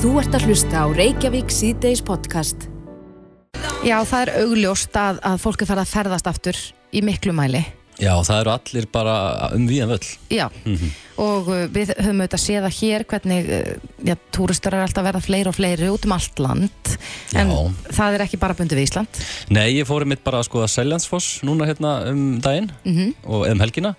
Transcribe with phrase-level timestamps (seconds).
[0.00, 2.68] Þú ert að hlusta á Reykjavík síðdeis podcast.
[3.84, 6.58] Já, það er augljóst að, að fólk er farið að ferðast aftur
[6.96, 7.60] í miklu mæli.
[8.00, 9.14] Já, það eru allir bara
[9.52, 10.08] um víðan völl.
[10.32, 10.46] Já,
[11.20, 13.72] og uh, við höfum auðvitað séð að hér hvernig uh,
[14.08, 16.92] já, túristar er alltaf að verða fleiri og fleiri út um allt land.
[17.36, 17.58] En Já.
[17.98, 19.20] það er ekki bara bundið við Ísland.
[19.52, 23.12] Nei, ég fór mitt bara að skoða Seljansfoss núna hérna um daginn Mhm.
[23.28, 23.92] og um helgina.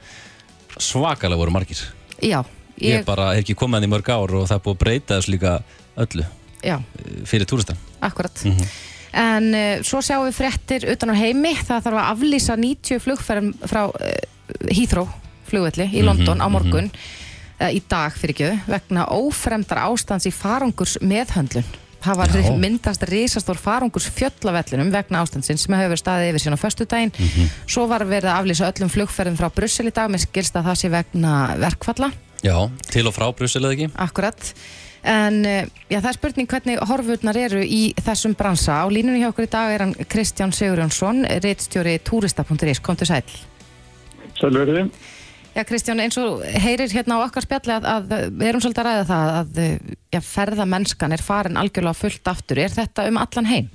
[0.82, 1.84] Svakalega voru margir.
[2.22, 2.42] Já,
[2.82, 4.82] Ég, ég, bara hef ekki komið hann í mörg ár og það er búið að
[4.82, 5.54] breyta þessu líka
[6.00, 6.26] öllu
[6.64, 7.78] já, eh, fyrir túristan.
[8.02, 8.44] akkurat.
[9.12, 11.52] En uh, svo sjáum við fréttir utan á heimi.
[11.60, 14.14] Það þarf að aflýsa 90 flugferðum frá uh,
[14.72, 15.10] Heathrow
[15.52, 16.88] flugvelli í London á morgun,
[17.60, 21.68] uh, í dag fyrir ekki, vegna ófremdar ástands í farangurs meðhöndlun.
[22.02, 22.54] Það var Já.
[22.58, 27.12] myndast risastór farangurs fjöllavellinum vegna ástandsins sem hefur staðið yfir síðan á föstudaginn.
[27.70, 30.80] Svo var verið að aflýsa öllum flugferðum frá Brussel í dag, með skilst að það
[30.82, 32.10] sé vegna verkfalla.
[32.42, 32.56] Já,
[32.90, 33.92] til og frá Brussel eða ekki?
[34.02, 34.54] Akkurat.
[35.02, 38.84] En eh, já, það er spurning hvernig horfurnar eru í þessum bransa.
[38.84, 42.82] Á línunni hjá okkur í dag er hann Kristján Sigurjónsson, reitstjóri turista.is.
[42.86, 43.26] Komdu sæl.
[44.38, 44.86] Sælverði.
[45.52, 48.88] Já, Kristján, eins og heyrir hérna á okkar spjalli að, að við erum svolítið að
[48.88, 49.58] ræða það að
[50.14, 52.62] já, ferðamennskan er farin algjörlega fullt aftur.
[52.62, 53.68] Er þetta um allan heim?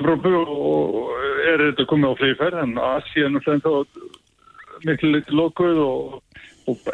[0.00, 3.84] Er þetta komið á fleiri ferð en Asi er náttúrulega
[4.88, 6.29] miklu litið lokuð og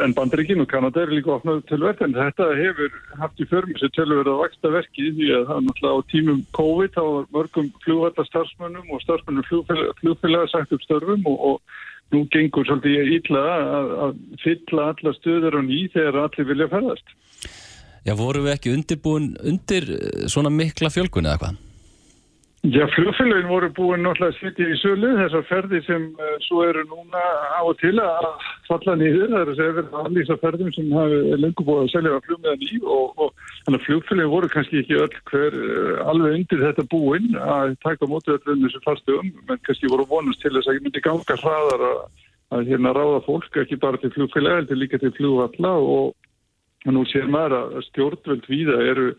[0.05, 3.93] en Bandaríkin og Kanada er líka opnað tölverð en þetta hefur haft í förmi sem
[3.97, 8.31] tölverð að vaksta verki því að það náttúrulega á tímum COVID þá var mörgum flugvallar
[8.31, 9.49] starfsmönnum og starfsmönnum
[10.01, 15.61] flugfélaga sagt upp störfum og, og nú gengur svolítið illa að, að fylla alla stöður
[15.61, 17.15] og ný þegar allir vilja ferðast.
[18.07, 19.89] Já, voru við ekki undirbúin undir
[20.31, 21.63] svona mikla fjölgun eða hvað?
[22.67, 26.83] Já, flugfélagin voru búin náttúrulega að sitja í sölu þessar ferði sem uh, svo eru
[26.89, 27.21] núna
[27.55, 28.27] á og til að
[28.67, 29.29] falla nýður.
[29.31, 32.67] Það er að segja verið að allísa ferðum sem hafi lengur búið að selja flugmiðan
[32.67, 36.87] í og, og þannig að flugfélagin voru kannski ekki öll hver uh, alveg undir þetta
[36.97, 40.67] búin að taka á móti öllum þessu fastu um, menn kannski voru vonast til þess
[40.67, 42.05] að ég myndi ganga hraðar að,
[42.57, 46.17] að hérna ráða fólk ekki bara til flugfélag, heldur líka til flugvalla og,
[46.87, 49.13] nú sér maður að stjórnvöld víða eru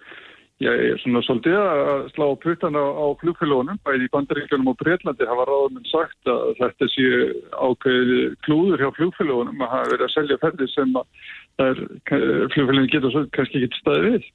[0.64, 2.86] ég er svona svolítið að slá puttan á,
[3.22, 7.10] flugfélagunum, bæði í bandaríkjunum og Breitlandi hafa ráðum sagt að þetta sé
[7.54, 13.26] ákveði klúður hjá flugfélagunum að hafa verið að selja ferðir sem að flugfélagin getur svo
[13.38, 14.32] kannski ekki staðið við.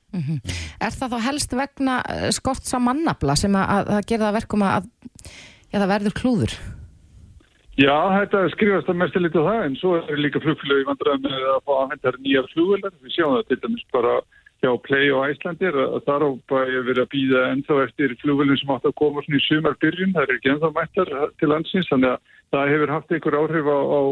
[0.83, 4.39] Er það þá helst vegna eh, skorts á mannabla sem að, að, að það að
[4.39, 4.89] verkum að
[5.73, 6.55] það verður klúður?
[7.81, 11.47] Já, þetta skrifast að mestu lítið á það en svo er líka flugfélagi vandræðum með
[11.55, 12.97] að fá að henda nýjar flugvelar.
[13.01, 14.17] Við sjáum það til dæmis bara
[14.63, 18.71] hjá Play og Æslandir að þar á bæði verið að býða ennþá eftir flugvelin sem
[18.71, 22.37] átt að koma svona í sumarbyrjun, það er ekki ennþá mættar til landsins, þannig að
[22.53, 24.03] það hefur haft einhver áhrif á, á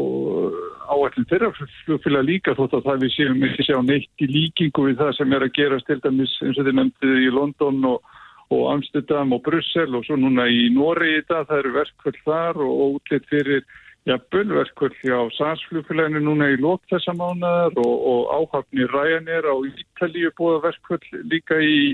[0.91, 1.51] áætlum þeirra
[1.85, 5.35] flugfélag líka þótt að það við séum ekki sjá neitt í líkingu við það sem
[5.37, 8.17] er að gerast til dæmis eins og þið nefndið í London og,
[8.51, 12.61] og Amsterdam og Brussel og svo núna í Nóri í dag, það eru verkvöld þar
[12.65, 13.63] og útlitt fyrir
[14.09, 20.33] jafnvel verkvöld hjá SAS-flugfélaginu núna í lók þessa mánuðar og, og áhafni Ryanair á Ítalíu
[20.39, 21.93] búða verkvöld líka í,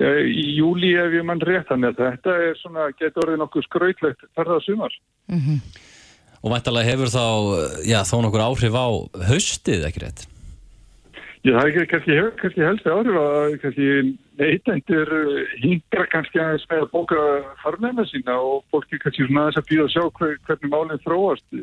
[0.00, 3.68] ja, í júli ef ég mann rétt þannig að þetta er svona, getur orðið nokkuð
[3.68, 4.96] skrautlegt ferða sumar.
[6.42, 7.26] Og væntalega hefur þá,
[7.86, 8.88] já, þó nokkur áhrif á
[9.28, 10.31] haustið, ekki rétt?
[11.42, 13.86] Já, það er kannski, kannski helst áhrif að kannski
[14.38, 15.08] neytendur
[15.58, 17.24] hingra kannski aðeins með að bóka
[17.64, 21.58] farnæma sína og fólki kannski svona aðeins að býða að sjá hver, hvernig málinn þróast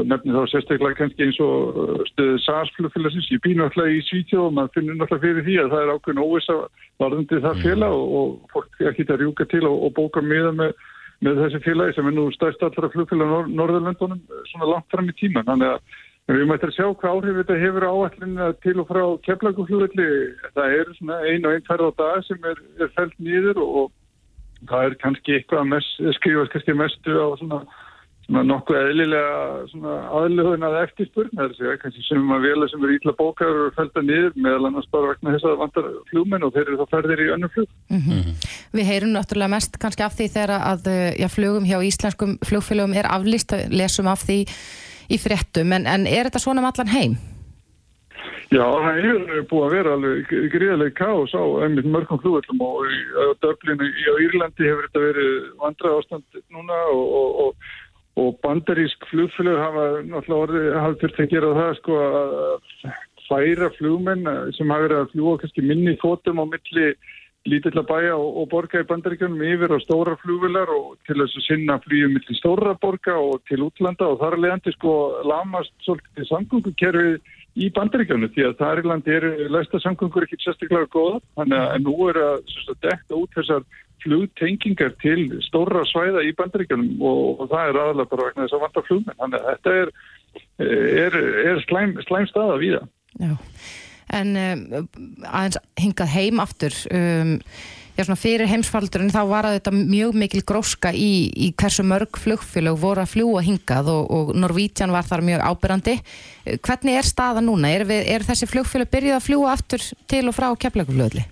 [0.00, 3.30] og nefnir þá sérstaklega kannski eins og uh, stöðu SAS-flugfélagsins.
[3.30, 6.22] Ég býð náttúrulega í Svítjóð og maður finnur náttúrulega fyrir því að það er ákveðin
[6.26, 6.58] óvisa
[7.04, 10.76] varðandi það félag og, og fólk ekki að rjúka til og, og bóka miða með,
[11.22, 15.18] með þessi félagi sem er nú stærst allra flugfélag Nor Norðurlöndunum svona langt fram í
[15.22, 15.46] tíman.
[15.46, 15.98] Þannig að
[16.36, 20.08] við mættum að sjá hvað áhrif þetta hefur áallinu til og frá keflaguflugvelli.
[20.54, 23.86] Það er svona ein og einn ferð á dag sem er, er fælt nýður og
[24.68, 25.86] það er kannski eitthvað að
[26.18, 27.60] skrifast kannski mestu á svona,
[28.26, 31.32] svona nokkuð eðlilega aðlöðun að eftirspurn.
[31.32, 34.68] Það að segja kannski sem að vela sem eru ítla bókar og fælta nýður meðal
[34.68, 37.54] annars bara vegna þess að það vantar flugmenn og þeir eru þá ferðir í önnum
[37.56, 37.72] flug.
[38.76, 42.94] Við heyrum náttúrulega mest kannski af því þegar að eh, já, flugum hjá íslenskum flugfélögum
[43.00, 44.44] er aflýst, lesum af því
[45.10, 47.18] í fréttum, en, en er þetta svona um allan heim?
[48.50, 52.80] Já, það hefur búið að vera alveg gríðarlega káos á einmitt mörgum flugvöldum og
[53.14, 53.90] á Dublin í
[54.24, 57.68] Írlandi hefur þetta verið vandra ástand núna og, og, og,
[58.18, 62.26] og bandarísk flugfélög hafa náttúrulega orðið, hafa þurft að gera það sko að
[63.28, 64.26] færa flugmenn
[64.58, 66.90] sem hafa verið að fljúa kannski minni fótum á milli
[67.48, 71.46] lítilla bæja og, og borga í bandaríkjunum yfir á stóra flugvilar og til þess að
[71.46, 74.10] sinna flýjum millir stóra borga og til útlanda.
[74.10, 74.94] Og þar leðandi sko
[75.24, 81.20] lamast svolítið samgöngukerfið í bandaríkjónu því að þar í landi eru læstasamgöngur ekki sérstaklega góða
[81.40, 82.52] þannig að nú er að
[82.84, 83.64] dekka út þessar
[84.04, 88.64] flugtengingar til stóra svæða í bandaríkjónum og, og það er aðalega bara vegna þess að
[88.64, 89.20] vanta flugmenn.
[89.20, 89.92] Þannig að þetta er,
[91.04, 91.20] er,
[91.50, 92.90] er slæm, slæm staða við það.
[93.20, 93.32] Já,
[94.16, 94.88] en um,
[95.26, 97.36] aðeins hingað heim aftur um,
[97.96, 102.78] já svona fyrir heimsfaldurinn þá var þetta mjög mikil gróska í, í hversu mörg flugfélög
[102.80, 105.98] voru að fljúa hingað og, og Norvítian var þar mjög ábyrrandi
[106.64, 107.74] hvernig er staða núna?
[107.74, 111.26] Er, við, er þessi flugfélög byrjuð að fljúa aftur til og frá keflaguflöðli?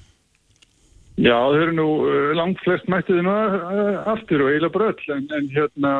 [1.18, 5.14] Já, þau eru nú uh, langt flest mættið nú uh, aftur og eiginlega bara öll
[5.16, 5.94] en, en hérna,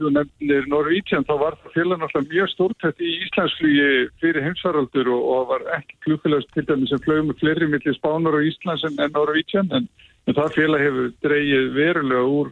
[0.00, 3.86] þú nefnir Norvítian þá var það félag náttúrulega mjög stórtætt í Íslandsflugi
[4.18, 8.34] fyrir heimsvaraldur og, og var ekki klukkulegast til dæmis sem flögum með fleiri millir Spánar
[8.34, 9.86] og Íslands en, en Norvítian en,
[10.26, 12.50] en það félag hefur dreyið verulega úr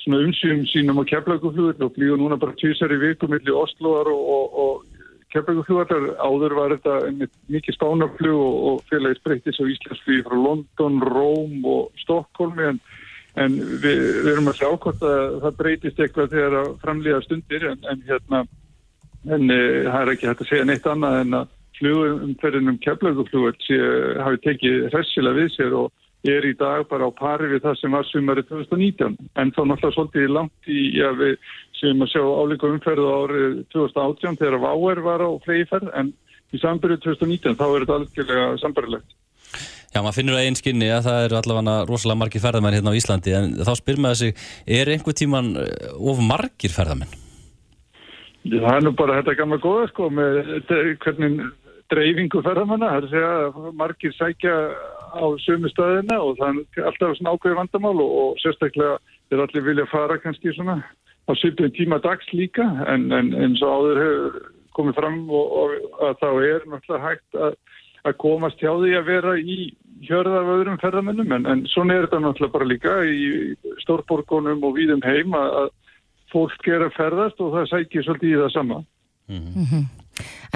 [0.00, 4.24] svona umsýjum sínum á keflaguflugur og flýgur núna bara tvísar í viku millir Osloar og,
[4.38, 4.89] og, og
[5.30, 6.94] Keflavíkuflugvallar áður var þetta
[7.50, 12.80] mikið spánaflug og, og félagið spreyttis á Íslandsflug frá London, Róm og Stokkólmi en,
[13.38, 17.68] en við, við erum að sjá hvort að það breytist eitthvað þegar að framlýða stundir
[17.70, 18.42] en, en hérna
[19.30, 23.80] en e, það er ekki hægt að segja neitt annað en að flugumferðinum Keflavíkuflugvall
[24.26, 25.90] hafi tekið hressilega við sér og
[26.28, 29.94] er í dag bara á pari við það sem var sumari 2019 en þá náttúrulega
[29.96, 35.24] svolítið langt í að við séum að sjá álíka umferðu árið 2018 þegar Váer var
[35.24, 36.12] á flegiferð en
[36.54, 39.16] í sambyrju 2019 þá er þetta algjörlega sambarilegt.
[39.90, 42.98] Já, maður finnur að einn skinni að það eru allavega rosalega margir ferðamenn hérna á
[43.00, 44.44] Íslandi en þá spyr maður sig,
[44.78, 47.16] er einhver tíman eh, of margir ferðamenn?
[48.46, 50.38] Já, það er nú bara þetta gamla góða sko með
[51.02, 51.42] hvernig
[51.90, 54.54] dreifingu ferðamanna, það er að segja margir sækja
[55.10, 58.96] á sömu stöðina og það er alltaf svona ákveði vandamál og, og sérstaklega
[59.34, 60.78] er allir vilja fara kannski svona
[61.30, 64.40] á söpum tíma dags líka en, en eins og áður hefur
[64.76, 67.54] komið fram og, og að þá er náttúrulega hægt að,
[68.06, 69.58] að komast hjá því að vera í
[70.06, 73.54] hjörða af öðrum ferðamennum en, en svona er þetta náttúrulega bara líka í
[73.84, 75.70] stórborgunum og víðum heim að, að
[76.32, 78.84] fólk er að ferðast og það sækir svolítið í það sama.
[79.30, 79.88] Mm -hmm.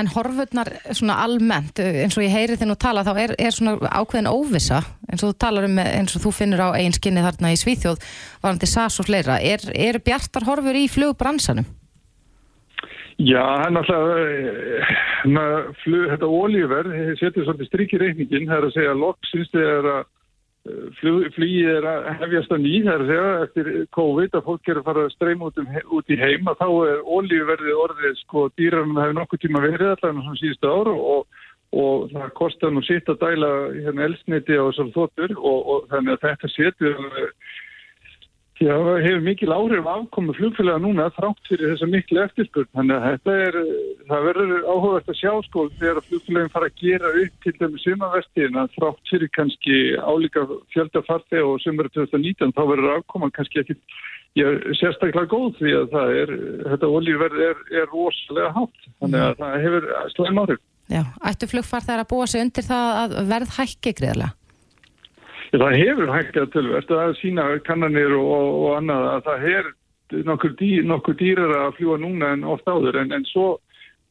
[0.00, 3.76] En horfurnar svona almennt, eins og ég heyri þinn og tala, þá er, er svona
[3.90, 7.54] ákveðin óvisa, eins og þú talar um, eins og þú finnur á eigin skinni þarna
[7.54, 8.02] í Svíþjóð,
[8.42, 9.38] varandi SAS og fleira.
[9.40, 11.68] Er, er bjartar horfur í flugbransanum?
[13.22, 14.08] Já, hann alltaf,
[15.84, 20.00] flug, þetta ólíverð, setur svolítið strikk í reikningin, það er að segja loksins þegar að
[20.64, 25.02] flugið er að hefjast að ný þar þegar eftir COVID að fólk er að fara
[25.04, 29.18] að streyma út, um, út í heim að þá er ólíuverðið orðið sko dýranum hefur
[29.18, 31.42] nokkuð tíma verið allavega svona síðustu ára og,
[31.84, 36.16] og það kostar nú sitt að dæla hérna elsniti á þessar þóttur og, og þannig
[36.16, 37.04] að þetta setur
[38.64, 42.68] Já, það hefur mikil áhrif afkomi flugfélaga núna þrátt fyrir þessa miklu eftirspurn.
[42.78, 43.56] Þannig að þetta er,
[44.08, 48.60] það verður áhugast að sjá sko þegar flugfélagin fara að gera upp til dæmi sumavertíðin
[48.62, 53.76] að þrátt fyrir kannski álíka fjöldafarti og sumari 2019 þá verður afkoma kannski ekki
[54.38, 54.46] já,
[54.80, 56.32] sérstaklega góð því að það er,
[56.70, 58.88] þetta olíverð er, er rosalega hátt.
[59.02, 60.64] Þannig að það hefur slæm áhrif.
[60.94, 64.32] Já, ættu flugfart þær að búa sig undir það að verð hækki greiðlega?
[65.54, 68.30] Það hefur hækkað tölvert að sína kannanir og,
[68.64, 69.68] og annað að það er
[70.26, 72.98] nokkur, dý, nokkur dýrar að fljúa núna en oft áður.
[73.04, 73.46] En, en svo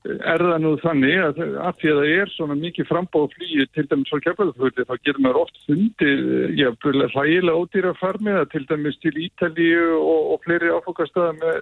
[0.03, 3.85] er það nú þannig að, að því að það er svona mikið frambáð flýið til
[3.91, 6.23] dæmis á keflaðurflöði þá getur maður oft fundið
[7.13, 11.61] hlægilega ódýra farmiða til dæmis til Ítalíu og, og fleiri áfokastöða með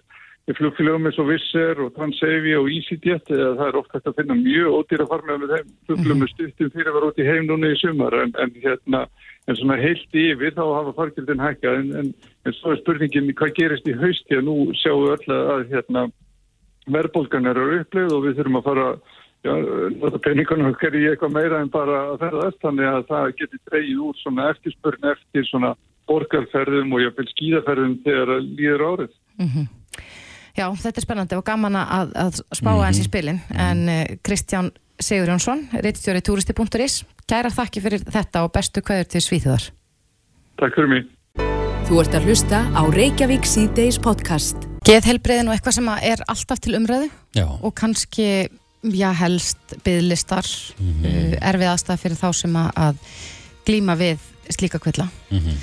[0.49, 4.37] flugfélögum eins og Visser og Transavia og EasyJet eða það er oft hægt að finna
[4.39, 7.69] mjög ódýra farmiða með þeim flugfélögum með stuttum fyrir að vera út í heim núna
[7.71, 9.03] í sumar en, en hérna
[9.47, 12.11] en svona heilt yfir þá hafa fargjöldin hækkað en, en,
[12.45, 15.63] en svo er spurningin hvað gerist í haust því að nú sjáum við öll að
[15.71, 16.05] hérna,
[16.97, 18.87] verðbólgan eru upplegð og við þurfum að fara
[19.45, 19.53] já,
[20.25, 24.19] peningunum okkar í eitthvað meira en bara að ferðast þannig að það getur dreyið úr
[24.21, 25.75] svona eftirspurn eftir svona
[26.09, 29.15] borgarferðum og jáfnveil skíðaferðum þegar líður árið.
[29.37, 29.69] Mm -hmm.
[30.57, 32.85] Já, þetta er spennandi og gaman að, að spá mm -hmm.
[32.87, 38.51] eins í spilin en uh, Kristján Sigur Jónsson, reittstjóri turisti.is Kæra þakki fyrir þetta og
[38.51, 39.71] bestu kvæður til Svíþjóðar.
[40.59, 41.05] Takk fyrir mig.
[41.87, 44.67] Þú ert að hlusta á Reykjavík C-Days podcast.
[44.85, 47.47] Geðhelbriðin og eitthvað sem er alltaf til umræðu Já.
[47.47, 48.49] og kannski,
[48.83, 50.45] já helst, bygglistar,
[50.79, 51.05] mm -hmm.
[51.07, 52.95] uh, erfið aðstæða fyrir þá sem að
[53.65, 55.07] glíma við slíka kvilla.
[55.31, 55.57] Mm -hmm.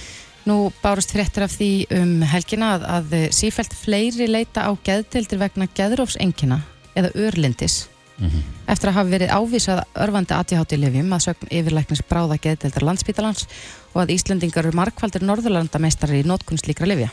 [0.49, 5.69] Nú bárust fréttir af því um helgina að, að sífælt fleiri leita á geðtildir vegna
[5.77, 6.63] geðrófsengina
[6.97, 7.85] eða örlindis
[8.19, 8.43] Mm -hmm.
[8.67, 13.47] eftir að hafa verið ávísað örfandi aðtíhátti-lifjum að sögn yfirleiknis bráða geðdeldar landsbítalans
[13.95, 17.11] og að Íslandingar eru markvaldir norðurlandameistari í nótkunnstlíkra lifja.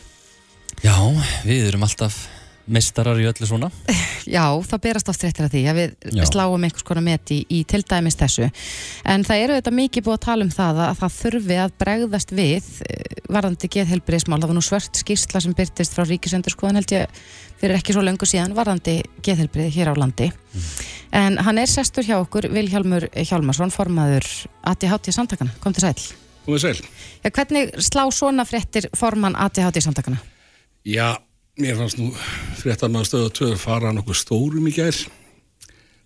[0.81, 0.97] Já,
[1.45, 2.27] við erum alltaf
[2.71, 3.69] mistarar í öllu svona?
[4.35, 6.23] Já, það berast oft réttir að því að við Já.
[6.29, 8.49] sláum einhvers konar met í, í til dæmis þessu.
[9.05, 12.35] En það eru þetta mikið búið að tala um það að það þurfi að bregðast
[12.35, 17.23] við eh, varðandi geðhelbriðismál, það var nú svört skýrsla sem byrtist frá Ríkisendurskoðan held ég
[17.61, 20.29] fyrir ekki svo löngu síðan varðandi geðhelbriði hér á landi.
[21.15, 24.27] En hann er sestur hjá okkur Vilhjálmur Hjálmarsson, formaður
[24.67, 26.15] ATHT samtakana, kom til sæl.
[26.45, 26.89] Komið sæl.
[27.23, 30.19] Já, hvernig slá svona fréttir formann ATHT samtakana?
[30.85, 31.15] Já,
[31.61, 32.09] mér fannst nú
[32.59, 34.97] fréttar maður stöðu að töðu fara nokkuð stórum í gær.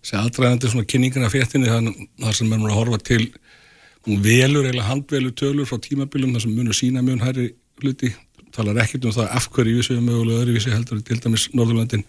[0.00, 3.24] Þessi aðdraðandi svona kynningina fréttinni þar sem er maður að horfa til
[4.24, 7.50] velur eða handvelur tölur frá tímabilum þar sem munur sína mun hærri
[7.82, 8.14] hluti.
[8.54, 12.06] Talar ekkert um það af hverju við séum mögulega öðruvísi heldur til dæmis Norðurlandin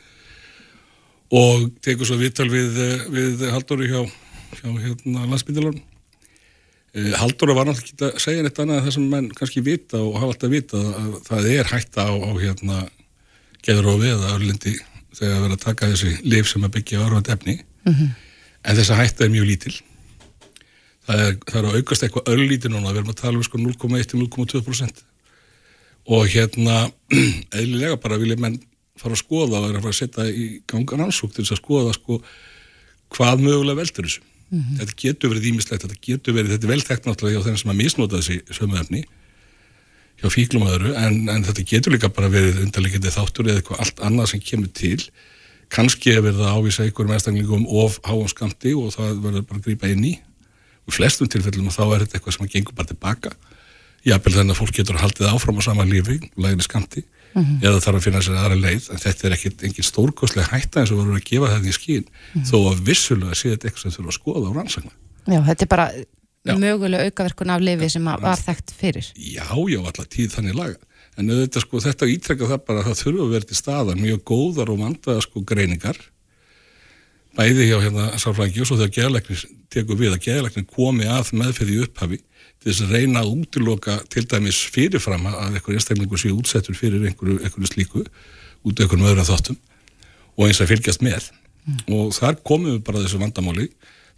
[1.31, 4.01] og tekur svo viðtal við, eh, við Halldóri hjá,
[4.59, 5.81] hjá hérna, landsbyndilarn.
[6.91, 10.33] Halldóra var náttúrulega ekki að segja neitt annað það sem menn kannski vita og hafa
[10.33, 12.79] alltaf vita að það er hætta á, á hérna
[13.65, 14.75] geður og veða örlindi
[15.15, 17.57] þegar að vera að taka þessi lif sem að byggja örfand efni
[18.63, 19.73] en þessa hætta er mjög lítil.
[21.05, 23.57] Það er, það er að aukast eitthvað örlítið núna, við erum að tala um sko
[23.57, 25.01] 0,1 til 0,2%
[26.11, 26.77] og hérna
[27.57, 28.59] eðlilega bara vilja menn
[29.01, 31.61] fara að skoða og er að fara að setja í gangan ansúk til þess að
[31.63, 32.19] skoða sko
[33.11, 34.21] hvað mögulega veldur þessu.
[34.51, 37.71] Þetta getur verið ímislegt, þetta getur verið þetta er vel þekkt náttúrulega hjá þeim sem
[37.71, 39.03] að misnota þessi sömu efni
[40.21, 43.85] hjá fíklum og öðru en, en þetta getur líka bara verið undarleikindi þáttur eða eitthvað
[43.85, 44.99] allt annað sem kemur til.
[45.71, 49.69] Kannski er verið að ávísa einhverjum einstaklingum of háum skamti og það verður bara að
[49.69, 50.17] grípa inn í.
[50.89, 53.33] Og flestum tilfellum þá er þetta eitthvað sem að gengur bara tilbaka.
[54.05, 58.05] Jafnvel þannig að fólk getur haldið áfram á sama lífi lægri skamti eða þarf að
[58.05, 61.27] finna sér aðra leið en þetta er ekkit engin stórkostlega hætta eins og verður að
[61.29, 62.07] gefa þetta í skín
[62.49, 64.91] þó að vissulega sé þetta eitthvað sem þurfa að skoða á rannsagna
[65.29, 65.85] Já, þetta er bara
[66.41, 66.55] Já.
[66.57, 69.11] mögulega aukaverkun af lifi sem að var þekkt fyrir.
[69.13, 70.79] Já, já, alltaf tíð þannig laga
[71.19, 74.23] en þetta, sko, þetta ítrekka það bara að það þurfa að vera til staðar mjög
[74.31, 75.99] góðar og vandaða sko greiningar.
[77.37, 81.77] Bæði hjá hérna sálfræðingi og svo þegar geðlæknir tekur við að geðlæknir komi að meðferði
[81.85, 82.19] upphafi
[82.61, 87.05] til þess að reyna að útiloka til dæmis fyrirfram að einhver einstaklingur sé útsettur fyrir
[87.07, 89.61] einhverju, einhverju slíku út af einhverjum öðrum þáttum
[90.35, 91.31] og eins að fylgjast með.
[91.91, 93.69] Og þar komum við bara að þessu vandamáli.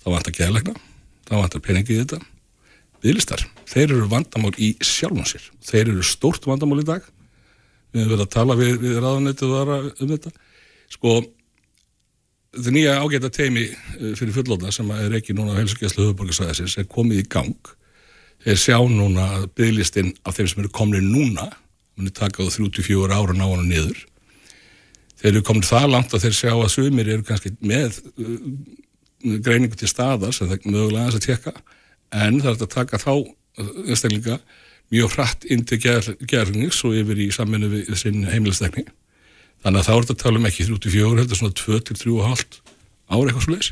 [0.03, 0.74] Þá vantar geðlækna,
[1.27, 2.20] þá vantar peningi í þetta.
[3.03, 7.06] Viðlistar, þeir eru vandamál í sjálfum sér, þeir eru stórt vandamál í dag.
[7.94, 10.32] Við höfum verið að tala við, við ráðanetið og aðra um þetta.
[10.94, 11.15] Sko
[12.53, 16.88] þetta nýja ágæta teimi eh, fyrir fullóta sem er ekki núna á helsugæslu höfuborgarsæðisins er
[16.89, 17.74] komið í gang.
[18.44, 21.50] Þeir sjá núna að bygglistinn af þeim sem eru komnir núna
[21.98, 24.00] muni taka á 34 ára ná hann niður.
[25.22, 28.39] Þeir eru komin það langt að þeir sjá að sumir eru kannski með uh,
[29.24, 31.53] greiningu til staðar sem það mögulega aðeins að tjekka
[32.13, 34.39] en það er að taka þá uh, einstaklinga
[34.94, 38.86] mjög hratt inn til gerðnings og yfir í sammennu við sinn heimilistekni
[39.63, 42.62] þannig að þá er þetta að tala um ekki 34 heldur svona 2-3,5
[43.13, 43.72] ára eitthvað svo leys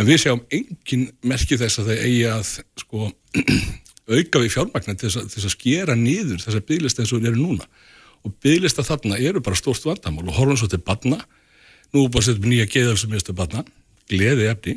[0.00, 3.10] en við sjáum engin merki þess að þeir eigi að sko
[4.10, 5.96] auka við fjármagna til þess að, til þess að skera
[6.66, 7.66] bygglista eins og eru núna.
[8.26, 11.20] Og bygglista þarna eru bara stórt vandamál og horfum svo til badna
[11.94, 13.64] nú bara setjum nýja geðalsumistu badna
[14.10, 14.76] gleði efni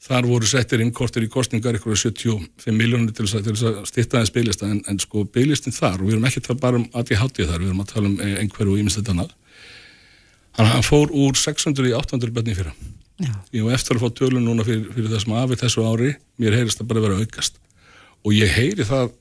[0.00, 4.30] þar voru settir inn kortir í kostningar ykkur 75 miljónir til þess að, til þess
[4.30, 6.86] að bygglista en, en sko bygglistin þar og við erum ekki að tala bara um
[6.96, 9.34] ADHD þar, við erum að tala um eh, einhverju og ímislegt annað
[10.56, 12.72] hann, hann fór úr 600 í 800 bönni fyrra
[13.20, 13.34] Já.
[13.52, 16.80] ég var eftir að fá tölun núna fyrir, fyrir þessum afið þessu ári, mér heyrist
[16.80, 17.60] það bara vera að aukast
[18.24, 19.12] og ég heyri það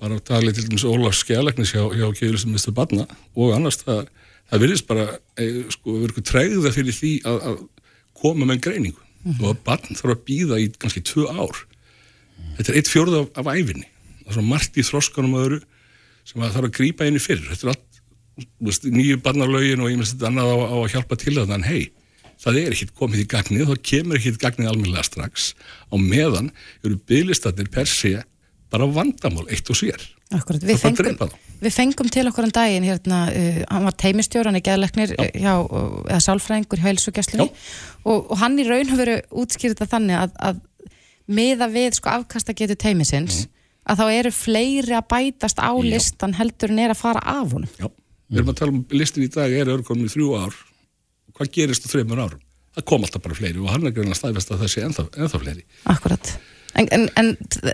[0.00, 2.72] bara að tala til dæmis Ólaf Skjælagnis hjá, hjá Keilisum Mr.
[2.76, 3.04] Badna
[3.36, 4.08] og annars það,
[4.48, 6.00] það virðist bara e, sko,
[8.20, 9.02] koma með greiningu.
[9.40, 11.62] Og að Badn þarf að býða í kannski tvö ár.
[12.56, 13.88] Þetta er eitt fjórð af, af æfinni
[14.26, 15.60] það er svo margt í þroskanum og öðru
[16.26, 17.46] sem að þarf að grípa inn í fyrir.
[17.52, 18.00] Þetta er allt,
[18.90, 21.82] nýju barnalögin og minnst þetta annað á, á að hjálpa til það en hei,
[22.42, 25.52] það er ekkit komið í gagnið þá kemur ekkit gagnið almennilega strax.
[25.86, 26.50] Á meðan
[26.82, 28.16] eru bygglistatnir per sé
[28.72, 30.02] bara vandamál eitt og sér.
[30.34, 31.36] Akkurat, við Það fengum.
[31.62, 35.26] Við fengum til okkur um daginn hérna, uh, hann var teimistjóran í geðleknir Já.
[35.34, 37.48] hjá, uh, eða sálfræðingur hjá heilsugjastlunni
[38.04, 40.64] og, og hann í raun hefur verið útskýrt það þannig að, að
[41.26, 43.46] miða við sko afkasta getur teimisins
[43.86, 45.86] að þá eru fleiri að bætast á Já.
[45.86, 47.70] listan heldur en er að fara af honum.
[47.78, 47.86] Já,
[48.30, 50.58] við erum að tala um listin í dag er örkonum í þrjú ár.
[51.36, 52.42] Hvað gerist á þreymur árum?
[52.76, 55.42] Það kom alltaf bara fleiri og hann er greina staðfest að það sé ennþá, ennþá
[55.44, 55.64] fleiri.
[55.92, 56.32] Akkurat
[56.76, 57.30] En, en, en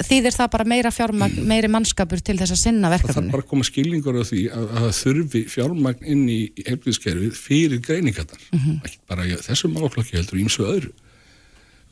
[0.07, 3.33] þýðir það bara meira fjármagn, meiri mannskapur til þess að sinna það þarf verkefni?
[3.35, 7.83] bara að koma skilningur á því að, að það þurfi fjármagn inn í heilbíðskerfið fyrir
[7.87, 8.45] greiningarnar.
[8.83, 10.93] Ekki bara í þessum málaflokki heldur ímsu öðru.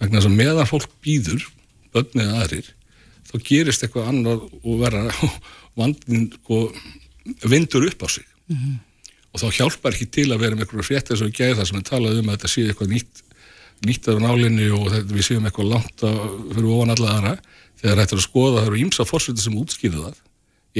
[0.00, 1.49] Vegna þess að meðan fólk býður
[1.90, 2.71] börn eða aðrir
[3.31, 5.02] þá gerist eitthvað annað og vera
[5.79, 6.62] vandin sko,
[7.47, 8.26] vindur upp á sig.
[9.31, 11.81] Og þá hjálpar ekki til að vera með eitthvað frétt þess að gæða það sem
[11.81, 13.23] er talað um að þetta sé eitthvað nýtt
[13.87, 16.19] nýtt af nálinni og þetta, við séum eitthvað langt að
[16.55, 17.35] fyrir ofan alla aðra.
[17.81, 20.19] Þegar þetta er að skoða það eru ímsa fórsviti sem útskýða það.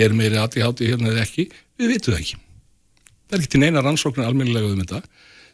[0.05, 1.47] Er meiri aðtíhátti hérna eða ekki?
[1.81, 2.43] Við vitum það ekki.
[3.31, 5.01] Það er ekki til neina rannsóknar almennilega um þetta.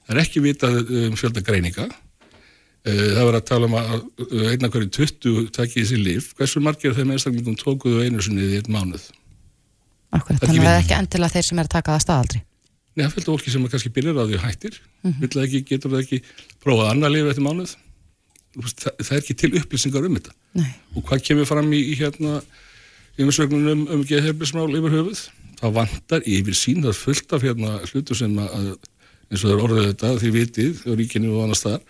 [0.06, 1.86] Það er ekki vitað um fjölda greininga.
[2.86, 3.94] Eh, það var að tala um að
[4.52, 8.70] einna hverju 20 takkið þessi líf hversu margir þeim einstaklingum tókuðu einu sinni í einn
[8.70, 9.08] mánuð?
[10.14, 12.42] Akkurat, þannig að það er ekki endilega þeir sem er að taka það staðaldri
[12.96, 14.78] Það fylgta fólki sem kannski byrjar að því og hættir.
[15.04, 16.20] Vill það ekki, getur það ekki
[16.64, 17.74] prófað annar líf eftir mánuð?
[18.56, 20.32] Það, það er ekki til upplýsingar um þetta.
[20.56, 22.38] Nei, og hvað kemur fram í, í hérna
[23.20, 25.22] yfirsögnunum um, um geðherbismál yfir höfuð?
[25.60, 28.72] Það vantar yfir sín það er fullt af hérna hlutu sem að,
[29.28, 31.84] eins og það er orðið þetta því vitið og ríkinu og annars staðar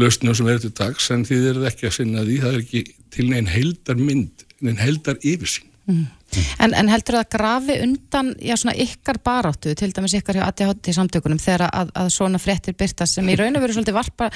[0.00, 2.62] lausnum sem er til dags en því þeir eru ekki að sinna því það er
[2.62, 2.82] ekki
[3.12, 5.52] til neinn heldar mynd neinn heldar yfir
[5.92, 10.38] sín En, en heldur það að grafi undan já, svona ykkar baráttu, til dæmis ykkar
[10.38, 13.98] hjá ADHD samtökunum þegar að, að svona fréttir byrtast sem í raun og veru svolítið
[13.98, 14.30] varpa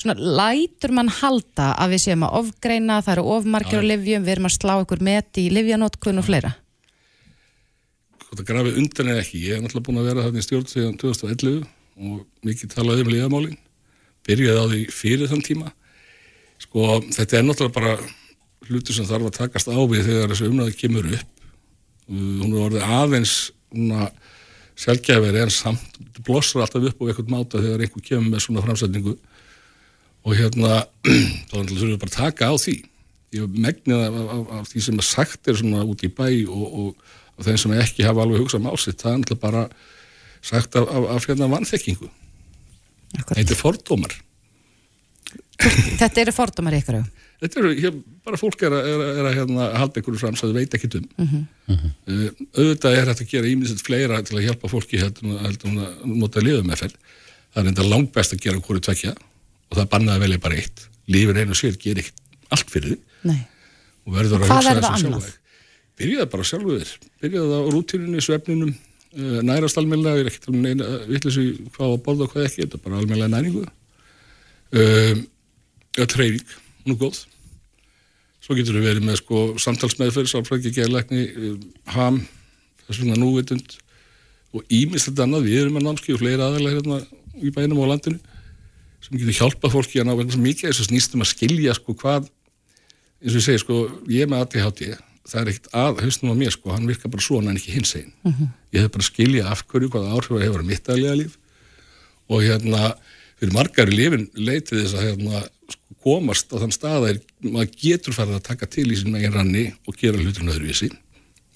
[0.00, 4.34] svona lætur mann halda að við séum að ofgreina, það eru ofmargir á livjum, við
[4.36, 6.54] erum að slá ykkur met í livjanótkun og fleira.
[8.32, 10.96] það grafi undan eða ekki ég hef náttúrulega búin að vera þarna í stjórn síðan
[11.02, 11.66] 2011
[12.00, 13.60] og mikið talað um liðamálin
[14.24, 15.72] byrjaði á því fyrir þann tíma
[16.62, 18.21] sko þetta er náttúrulega bara
[18.68, 21.42] hlutur sem þarf að takast á við þegar þessu umræði kemur upp.
[22.08, 23.34] Uh, hún er orðið aðeins
[24.82, 29.14] sjálfgæfari en samt blossar alltaf upp á eitthvað máta þegar einhver kemur með svona framsætningu
[30.22, 30.82] og hérna
[31.50, 32.76] þá þurfum við bara að taka á því.
[33.32, 36.66] Ég megnið af, af, af því sem er sagt er svona út í bæ og,
[36.66, 39.62] og, og þeim sem ekki hafa alveg hugsað másitt það er náttúrulega bara
[40.42, 42.10] sagt af, af, af hérna vannþekkingu
[43.20, 44.14] þetta er fordómar.
[45.62, 47.21] Þetta eru fordómar ykkur auðvitað.
[47.42, 47.96] Þetta eru, hér,
[48.26, 50.76] bara fólk er að, er, að- er að hérna, halda einhverju fram sem þau veit
[50.78, 51.06] ekki um.
[51.72, 56.06] Uh, auðvitað er þetta að gera ímyndisett fleira til að hjálpa fólki heldur heldur að
[56.22, 60.14] nota liðum með það er enda langt best að gera hverju tvekja og það bannað
[60.18, 60.86] að velja bara eitt.
[61.12, 62.96] Lífin einu sér gerir ekkert allt fyrir
[63.28, 63.40] Nei.
[64.06, 65.32] og verður að Hvað hugsa þessu sjálfa
[66.02, 70.60] byrjaði bara sjálfu þér byrjaði á rútínunni, svefninum uh, nærast almennilega, ég er ekkert um
[70.64, 73.64] neina vitleysu hvað á að borða og hvað ekki, þetta er bara almennilega næringu.
[74.72, 75.20] Um,
[75.98, 76.54] ja, treyfing,
[76.88, 77.22] nú góð.
[78.42, 81.60] Svo getur við verið með sko samtalsmeðferð, sálfrækki, gerlækni um,
[81.94, 82.18] ham,
[82.86, 83.76] þess vegna núvitund
[84.52, 85.48] og ímist þetta annað.
[85.48, 87.00] Við erum með námski og fleiri aðalega hérna
[87.38, 88.18] í bænum og landinu
[89.02, 91.94] sem getur hjálpað fólki að ná vegna svo mikið þess að snýstum að skilja sko
[91.98, 92.28] hvað
[93.22, 93.78] eins og ég segi sko,
[94.10, 94.82] ég með ADHD
[95.22, 97.94] það er ekkert að hausnum á mér sko hann virkar bara svona en ekki hins
[97.98, 98.12] einn
[98.74, 101.36] ég hef bara skilja af hverju hvaða áhrif það hefur mitt daglega líf.
[102.32, 102.92] Og hérna
[103.40, 105.42] fyrir margar í lifin leitið þess að hérna,
[105.74, 109.34] sko, komast á þann stað að maður getur farið að taka til í sín megin
[109.34, 110.90] ranni og gera hlutum öðruvísi.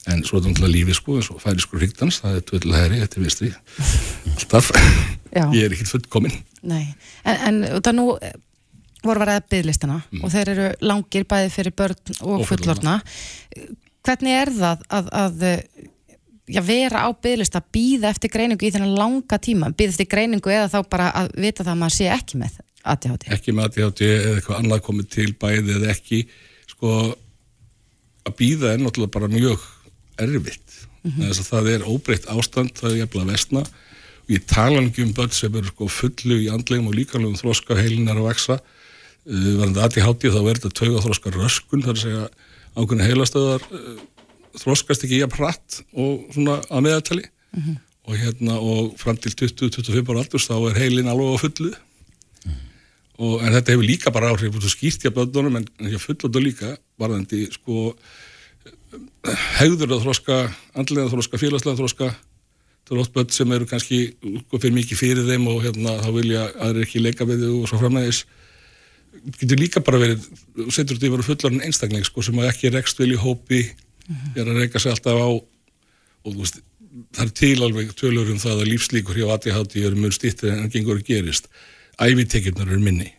[0.06, 2.82] En svo er þetta náttúrulega lífið sko eins og færi sko ríktans, það er tvöldlega
[2.84, 3.48] hæri, þetta er vistri
[4.36, 4.68] alltaf,
[5.34, 6.36] ég er ekkert fullkominn.
[6.66, 6.84] Nei,
[7.26, 8.36] en, en það nú eh,
[9.06, 13.00] voru að ræða bygglistana og þeir eru langir bæði fyrir börn og, Og fullorna.
[14.06, 15.88] Hvernig er það að, að eh,
[16.54, 20.70] já, vera á bygglista, býða eftir greiningu í þennan langa tíma, býða eftir greiningu eða
[20.70, 23.28] þá bara að vita það að maður sé ekki með ADHD?
[23.36, 26.22] ekki með ADHD eða eitthvað annað komið til bæði eða ekki
[26.70, 26.92] sko
[28.26, 29.66] að býða er náttúrulega bara mjög
[30.22, 30.62] erfitt.
[31.06, 35.04] Mm þess að það er óbreytt ástand það er jafnlega vestna og ég tala ekki
[35.04, 39.52] um börn sem eru sko fullu í andlegum og líkanlegum þroska heilinar að vaksa uh,
[39.60, 42.24] varandi ADHD þá er þetta tauga þroska röskun þar að segja
[42.74, 44.02] ákveðna heilastöðar uh,
[44.58, 47.26] þroskast ekki jafn hratt og svona að meðaltali.
[48.06, 51.72] Og hérna og fram til 20-25 ára aldurs þá er heilin alveg á fullu
[53.16, 57.46] og, en þetta hefur líka bara áhrif skýrt hjá bönnunum en hjá fullóttu líka varðandi
[57.54, 57.92] sko
[59.58, 60.38] hegður að þroska
[60.78, 62.10] andlega þroska, félagslega þroska.
[62.86, 66.10] Það eru oft börn sem eru kannski sko, fyrir mikið fyrir þeim og hérna þá
[66.14, 68.20] vilja aðrir ekki leika við þau og svo framæðis
[69.40, 70.28] getur líka bara verið
[70.70, 73.64] setur þetta yfir fullarinn einstakling sko, sem að ekki rekst vel í hópi
[74.36, 75.30] er að reyka sig alltaf á.
[76.26, 76.60] Og þú veist,
[77.16, 80.70] það er til alveg tölur um það að lífslíkur hjá ADHD eru mjög stýttir en
[80.70, 81.50] gengur að gerist
[82.02, 83.10] ævitekjurnar eru minni.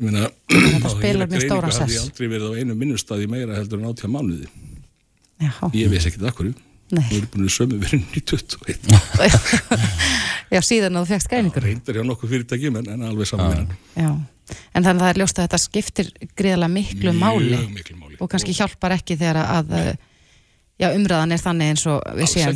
[0.00, 0.28] Ég meina
[0.84, 1.94] á spilar greiningu hafði sess.
[1.94, 4.48] ég aldrei verið á einu minnustadi meira heldur en átjá mánuði.
[5.42, 6.52] Já, ég veist ekkert akkur
[6.94, 7.04] Nei.
[7.08, 8.92] við erum búin að sömu verið í 21
[10.54, 11.64] já síðan að þú fegst greiningur.
[11.64, 15.40] reyndar hjá nokkuð fyrirtækjum en, en alveg saman Já, en þannig að það er ljóst
[15.40, 18.18] að þetta skiptir gríðarlega miklu miklu máli.
[18.20, 19.74] Og kannski hjálpar ekki þegar að
[20.80, 22.54] já, umræðan er þannig eins og við séum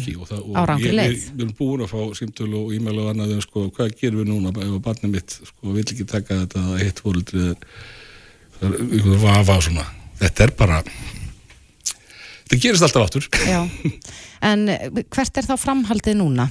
[0.89, 1.13] ég- leið.
[1.13, 4.23] Við við erum búin að fá símtölu og e-mail og annað um sko, hvað gerum
[4.25, 7.45] við núna ef barnið mitt sko, vill ekki taka þetta að hitt fóruldri
[8.59, 9.87] það er ykkur vafa svona
[10.19, 10.81] þetta er bara
[12.43, 13.61] þetta gerist alltaf áttur Já,
[14.51, 16.49] en eh, hvert er þá framhaldið núna?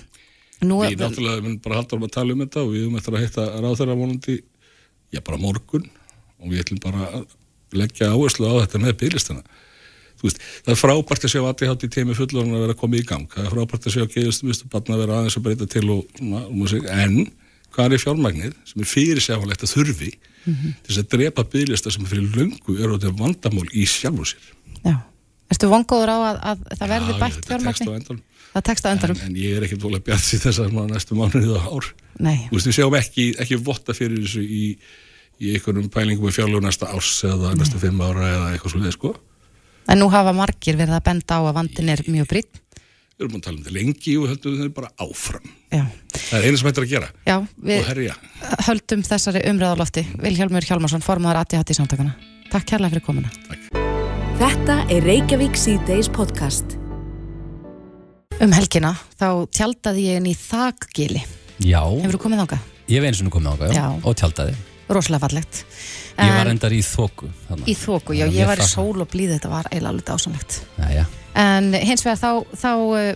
[0.65, 3.13] Nú, Við náttúrulega mun bara halda um að tala um þetta og við höfum eftir
[3.17, 4.37] að hitta ráðherra vonandi,
[5.13, 5.85] já bara morgun
[6.41, 7.27] og við ætlum bara að
[7.77, 9.43] leggja áherslu á þetta með bygglistana.
[10.23, 13.03] Veist, það er frábært að sjá ADHD í teimi fullorinn að vera að koma í
[13.05, 13.27] gang.
[13.33, 16.89] Það er frábært að sjá geðustumistu barna að vera aðeins að breyta til og að
[16.97, 17.19] en
[17.77, 20.11] hvað er fjármagnir sem er fyrir sjáfalegt að þurfi
[20.47, 24.49] til þess að drepa bygglista sem fyrir löngu eru þetta vandamál í sjálfu sér.
[24.87, 24.95] já.
[25.47, 27.93] Erstu vongóður á að, að það verði Já, bætt þetta tekst á fjármagni?
[28.01, 28.23] endanum.
[28.51, 29.19] Það tekst á En, endanum?
[29.27, 31.87] en ég er ekkert volið bjart í þess að næstu mánuðið og ár.
[32.25, 32.39] Nei.
[32.49, 34.63] Þú veist, við sjáum ekki, ekki votta fyrir þessu í,
[35.39, 39.13] í einhverjum pælingum í fjárlegu næsta árs eða næstu fimm ára eða eitthvað svolítið, sko.
[39.87, 42.59] En nú hafa margir verið að benda á að vandin er mjög brýtt.
[43.17, 45.45] Við erum að tala um þetta lengi og höldum þetta bara áfram.
[45.73, 45.83] Já.
[46.17, 47.87] Það er eina sem hættir að gera Já, við
[48.67, 50.03] höldum þessari umræðalofti.
[50.21, 52.13] Vilhjálmur Hjálmarsson, formaður ATHT samtakana.
[52.51, 53.31] Takk kærlega fyrir komuna.
[54.37, 56.77] Þetta er Reykjavík C-Days podcast.
[58.37, 61.23] Um helgina þá tjaldaði ég inn í þakgili.
[61.65, 62.65] Já, Hefur þú komið þangað?
[62.87, 63.87] ég hef eins og nú komið ákvað, já, Já.
[64.05, 64.53] og tjaldaði.
[64.89, 65.63] Rosalega fallegt.
[66.17, 67.27] Ég var En- endar í þóku.
[67.67, 70.61] Í þóku, já, ég var í sól og blíð, þetta var eiginlega alveg dásamlegt.
[70.79, 71.05] Jæja,
[71.37, 73.15] En hins vegar þá, þá uh,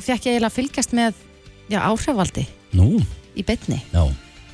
[0.00, 1.14] fekk ég eiginlega að fylgjast með
[1.72, 2.44] já, áhrifvaldi
[2.76, 2.98] nú,
[3.38, 3.78] í beinni.
[3.94, 4.04] já,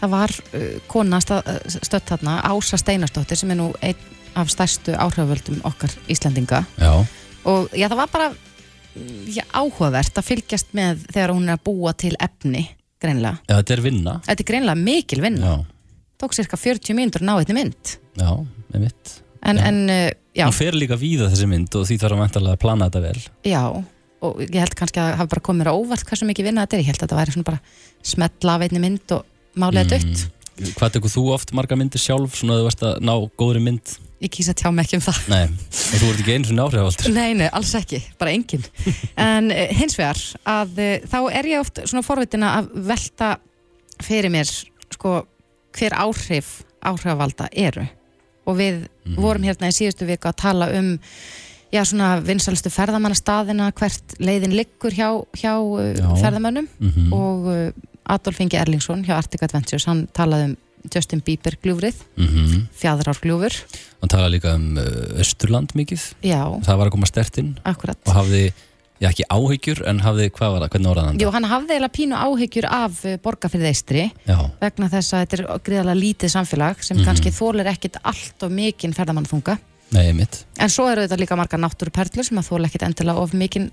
[0.00, 3.96] Það var uh, kona stödd þarna, Ása Steinarsdóttir, sem er nú einn
[4.38, 6.62] af stærstu áhrifvöldum okkar Íslandinga.
[6.78, 6.92] já,
[7.44, 11.64] Og já, það var bara mm, já, áhugavert að fylgjast með þegar hún er að
[11.66, 12.68] búa til efni,
[13.02, 13.40] greinlega.
[13.48, 14.14] já, þetta er vinna.
[14.28, 15.46] Þetta er greinlega mikil vinna.
[15.56, 15.64] Já,
[16.20, 17.94] Tók cirka 40 mínútur að ná einni mynd.
[18.20, 18.30] já,
[18.74, 19.14] með mitt.
[19.40, 19.64] En, Já.
[19.70, 22.60] en uh, já, Hún fer líka víða þessi mynd og því þarf að mæntalega að
[22.60, 23.22] plana þetta vel.
[23.48, 23.62] já,
[24.20, 26.76] og ég held kannski að hafa bara komið mér á óvart hversu mikið vinna þetta
[26.76, 26.82] er.
[26.84, 27.60] Ég held að þetta væri svona bara
[28.12, 29.24] smetla af einni mynd og
[29.56, 29.94] málega mm.
[29.96, 30.76] dött.
[30.76, 33.94] Hvað tekur þú oft marga myndir sjálf, svona að þú varst að ná góðri mynd?
[34.20, 35.20] Ég kýsa að tjá mig ekki um það.
[35.32, 37.12] Nei, og þú ert ekki einu svona áhrifaldur.
[37.16, 38.66] Nei, nei, alls ekki, bara engin
[39.16, 43.30] En uh, hins vegar að uh, þá er ég oft svona forvitina að velta
[44.04, 44.52] fyrir mér
[44.92, 45.22] sko,
[45.76, 47.84] hver áhrif áhrifavalda eru.
[48.48, 48.86] Og við
[49.20, 50.94] vorum hérna í síðustu viku að tala um
[51.70, 56.08] já, svona vinsalstu ferðamannastaðina hvert leiðin liggur hjá, hjá uh, Já.
[56.22, 56.66] ferðamönnum.
[56.80, 57.12] Mhm.
[57.14, 57.70] og uh,
[58.10, 60.56] Adolf Ingi Erlingsson hjá Arctic Adventures, hann talaði um
[60.90, 63.52] Justin Bieber gljúfrið, Mm fjæðrárgljúfur
[64.00, 66.00] Hann tala líka um uh, Östurland mikið.
[66.24, 67.50] já, Það var að koma stert inn.
[67.68, 67.98] Akkurat.
[68.08, 68.46] Og hafði,
[69.00, 71.96] já ekki áhyggjur, en hafði, hvað var það, hvernig orðaði hann Jú, hann hafði eiginlega
[71.96, 76.96] pínu áhyggjur af borgarfyrði eistri Já, vegna þess að þetta er gríðarlega lítið samfélag sem
[76.98, 77.04] Mhm.
[77.08, 79.58] kannski þólir ekkit allt of mikinn ferðamannþunga
[79.92, 80.44] nei, mitt.
[80.58, 83.70] en svo eru þetta líka margar náttúruperlur sem að þóla ekkit endilega of mikinn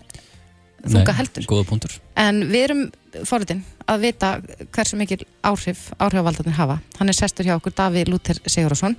[0.88, 1.92] þunga Nei, heldur Góða punktur.
[2.16, 2.92] en við erum
[3.26, 8.38] forritin að vita hversu mikil áhrif áhrifavaldarnir hafa hann er sestur hjá okkur Daví Lúter
[8.46, 8.96] Sigurðarsson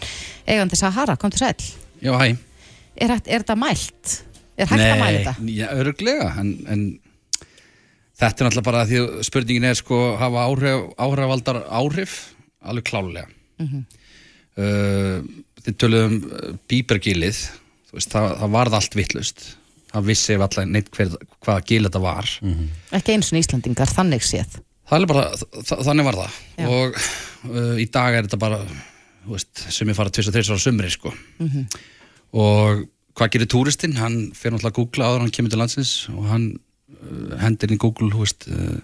[0.46, 1.54] eigandi Sahara, kom til sæl
[2.02, 2.36] Já, hæ.
[3.00, 4.22] er, er þetta mælt?
[4.58, 5.34] Er hægt að mæla þetta?
[5.54, 6.82] já, öruglega, en, en
[8.18, 12.16] þetta er náttúrulega bara því að spurningin er sko, hafa áhrif, áhrifaldar áhrif,
[12.66, 13.28] alveg klálega.
[13.62, 13.84] Mhm.
[14.58, 15.22] uh,
[15.62, 17.38] þið töluðum uh, bíbergilið,
[17.90, 19.46] þú veist, það, það varð allt vittlust.
[19.88, 21.14] Það vissi ef allar neitt hver,
[21.46, 22.28] hvaða gil þetta var.
[22.98, 25.22] Ekki eins og Íslandingar, þannig séð Það er bara,
[25.68, 26.36] þa- þannig var það.
[26.58, 26.66] Já.
[26.72, 26.98] Og
[27.52, 28.58] uh, í dag er þetta bara,
[29.24, 31.12] þú veist, sem ég fara tvis og þreis ára sumri, sko.
[31.44, 31.66] Mhm.
[32.40, 32.84] Og
[33.18, 33.98] hvað gerir túristinn?
[33.98, 37.78] Hann fer náttúrulega að googla áður hann kemur til landsins og hann uh, hendir í
[37.80, 38.78] Google, veist, uh,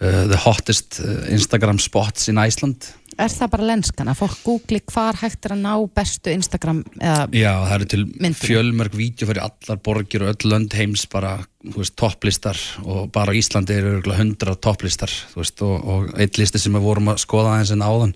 [0.00, 2.90] uh, the hottest uh, Instagram spots in Iceland.
[3.16, 7.22] Er það bara lenskan að fólk googli hvar hægt er að ná bestu Instagram eða
[7.32, 8.40] Já, það eru til Myndir.
[8.50, 13.78] fjölmörg vídeo fyrir allar borgir og öll lönd heims bara, veist, topplistar og bara Íslandi
[13.78, 17.72] eru 100 topplistar, þú veist, og, og eitt listi sem við vorum að skoða aðeins
[17.72, 18.12] en áðan,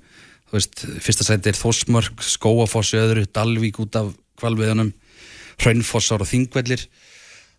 [0.53, 4.93] fyrsta sæti er Þórsmörk, Skóafoss öðru, Dalvík út af kvalviðunum,
[5.61, 6.85] Hraunfossar og Þingvellir,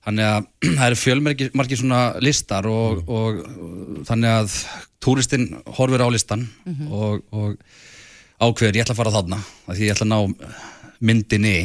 [0.05, 4.59] þannig að það eru fjölmörgir margir svona listar og, og, og þannig að
[5.01, 6.45] túristinn horfir á listan
[6.89, 7.57] og, og
[8.41, 10.47] ákveður ég ætla að fara þarna, því ég ætla að ná
[11.01, 11.57] myndinni.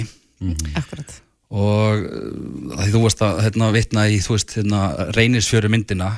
[0.76, 2.06] Akkurat og
[2.74, 4.80] að því þú varst að hérna, vitna í veist, hérna,
[5.14, 6.16] reynisfjöru myndina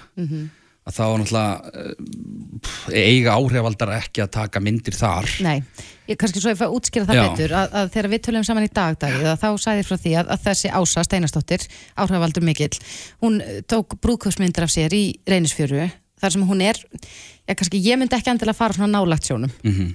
[0.88, 5.59] að þá var náttúrulega uh, eiga áhrifaldar ekki að taka myndir þar Nei,
[6.09, 7.22] ég kannski svo ég fæ að útskýra það Já.
[7.29, 9.48] betur að, að þegar við tölum saman í dag Davíð, að þá
[9.83, 11.66] ég frá því að, að þessi Ása Steinarsdóttir,
[12.01, 12.72] áhrifavaldur mikill
[13.22, 15.87] hún eh, tók brúðkaupsmyndir af sér í reynisfjöru,
[16.18, 19.94] þar sem hún er já, kannski ég myndi ekki endilega fara svona nálagt sjónum Mhm.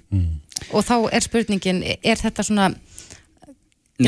[0.72, 2.70] og þá er spurningin, er þetta svona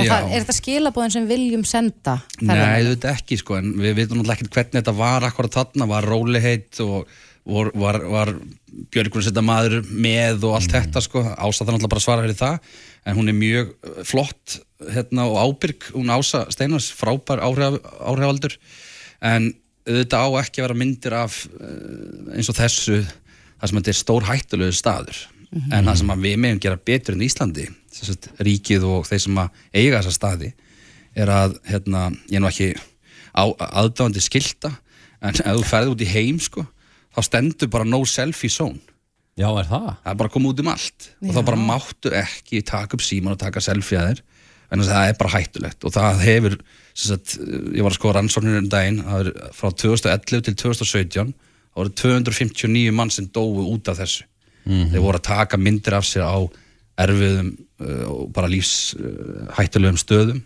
[0.03, 0.09] já.
[0.11, 2.57] Það, er þetta skilabóðin sem viljum senda Nei,
[2.89, 6.81] þetta ekki sko en við veitum náttúrulega ekkert hvernig þetta var akkurat þarna, var róliheit
[6.83, 7.09] og
[7.45, 8.33] var, var, var
[8.91, 12.39] Björgur að setja maður með og allt þetta sko, Ása það náttúrulega bara svara fyrir
[12.39, 12.71] það
[13.05, 14.57] en hún er mjög uh, flott
[14.95, 18.57] hérna og ábyrg, hún Ása Steinars frábær áhrif, áhrifaldur
[19.25, 19.53] en
[19.85, 23.99] auðvitað á ekki að vera myndir af uh, eins og þessu það sem þetta er
[24.01, 25.21] stór hættulegu staður
[25.55, 29.37] en það sem við meðum gera betur en Íslandi sem sagt, ríkið og þeir sem
[29.39, 30.51] að eiga þessa staði
[31.15, 32.73] er að hérna, ég er nú ekki
[33.35, 34.73] á aðdáðandi skilta
[35.23, 36.65] en ef þú ferði út í heim sko,
[37.15, 38.81] þá stendur bara no selfie zone.
[39.35, 39.87] Já, er það?
[40.03, 41.07] það er bara að koma út um allt.
[41.23, 44.21] Og þá bara máttu ekki taka upp síman og taka selfie að þér
[44.75, 45.87] en það er bara hættulegt.
[45.87, 46.55] Og það hefur
[46.95, 47.35] sem sagt,
[47.75, 51.95] ég var að skoða rannsóknir um daginn það er frá 2011 til 2017 það voru
[51.99, 54.23] 259 mann sem dóu út af þessu
[54.65, 56.37] þeir voru að taka myndir af sér á
[57.05, 60.43] erfiðum uh, og bara lífs uh, stöðum.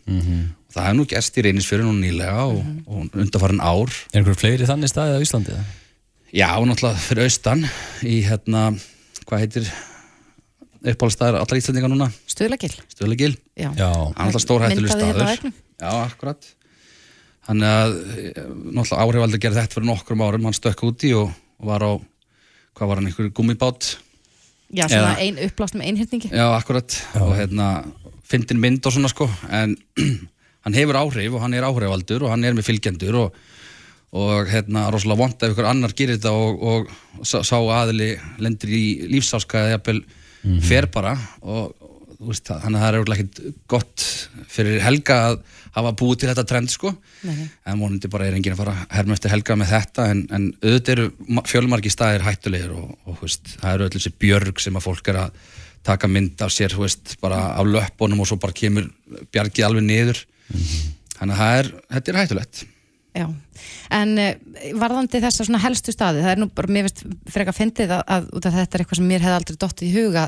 [0.70, 3.94] Og það hefur nú gerst í reynisfjöru nú nýlega og, og undarfarin ár.
[4.14, 5.54] Er einhver fleiri þannig staðið á Íslandi?
[5.58, 5.68] eða?
[6.30, 7.64] Já, náttúrulega fyrir austan
[8.06, 8.68] í hérna,
[9.26, 9.70] hvað heitir
[10.80, 12.72] uppáhaldstæðar allar Íslandinga núna, Stuðlagil.
[12.94, 13.72] Stöðlegil Já.
[13.74, 15.56] Er alltaf stórhættuleg Myndaði hérna staður.
[15.80, 16.52] Já, akkurat.
[17.50, 20.46] Þannig að eh, náttúrulega áhrifaldur gerði þetta fyrir nokkrum árum.
[20.48, 21.92] Hann stökk úti og, og var á
[22.78, 23.90] hvað var hann, einhverju gummibát
[24.70, 26.30] Já, svona Eða- ein uppblástum einhyrningi.
[26.30, 26.94] Já, akkurat.
[27.22, 27.70] Og hérna,
[28.30, 29.30] fyndin mynd og svona sko.
[29.50, 29.76] En
[30.66, 33.40] hann hefur áhrif og hann er áhrifaldur og hann er með fylgjendur og,
[34.14, 38.84] og hérna, rosalega vond ef ykkur annar gerir þetta og, og sá, aðili lendir í
[39.10, 40.04] lífsáska eða jafnvel
[40.66, 41.16] fer bara.
[41.42, 41.74] Og
[42.20, 44.06] veist, það- þannig að það er örugglega ekkert gott
[44.52, 45.38] fyrir Helga að
[45.76, 46.92] hafa búið til þetta trend sko.
[47.24, 50.48] En vonandi bara er enginn að fara að herma eftir Helga með þetta en, en
[50.64, 54.76] auðvitað eru ma- fjölmargir staðir hættulegir og, og veist, það eru öll þessi björg sem
[54.80, 55.38] að fólk er að
[55.88, 58.90] taka mynd af sér veist, bara af löppunum og svo bara kemur
[59.32, 60.20] bjargið alveg niður.
[61.20, 62.66] Þannig að það er, þetta er hættulegt.
[63.20, 63.26] Já,
[63.96, 64.34] en uh,
[64.80, 67.02] varðandi þessa svona helstu staði, það er nú bara, mér veist
[67.34, 69.96] frekar fyndið að, að út af þetta er eitthvað sem mér hefði aldrei dottið í
[69.98, 70.26] huga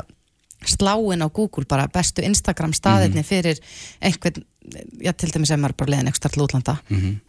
[0.67, 3.59] sláin á Google bara bestu Instagram staðinni fyrir
[4.01, 4.43] einhvern,
[5.01, 6.77] já til dæmis ef maður bara leiðin eitthvað til útlanda.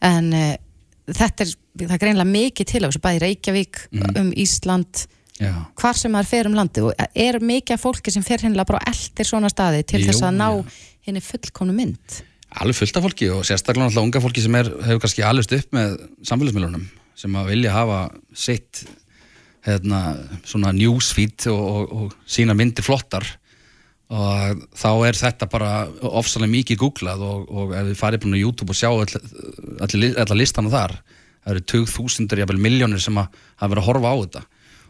[0.04, 0.52] En uh,
[1.08, 3.82] þetta er, það er greinlega mikið til á þessu, bæði Reykjavík
[4.20, 5.06] um Ísland,
[5.40, 6.90] Já, hvar sem maður fer um landið.
[6.90, 10.26] Og er mikið af fólki sem fer hennilega bara eldir svona staði til þess Jú,
[10.28, 10.82] að ná já.
[11.08, 12.18] henni fullkomnu mynd?
[12.60, 15.78] Alveg fullt af fólki og sérstaklega náttúrulega unga fólki sem er, hefur kannski alveg upp
[15.78, 15.94] með
[16.28, 16.84] samfélagsmiðlunum
[17.22, 17.98] sem að vilja hafa
[18.36, 18.84] sitt
[19.66, 20.02] hérna,
[20.48, 23.26] svona newsfeed og, og, og sína myndir flottar.
[24.12, 25.72] Og þá er þetta bara
[26.04, 30.36] ofsalega mikið googlað og, og ef þið farið búin á YouTube og sjá allir all
[30.36, 30.98] listana þar
[31.42, 34.42] það eru 2000 jafnvel miljónir sem að hafa verið að horfa á þetta.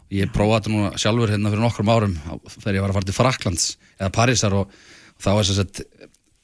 [0.03, 2.17] Og ég prófaði þetta nú sjálfur hérna fyrir nokkrum árum
[2.57, 4.75] þegar ég var að fara til Fraklands eða Parísar og,
[5.15, 5.83] og þá er þess að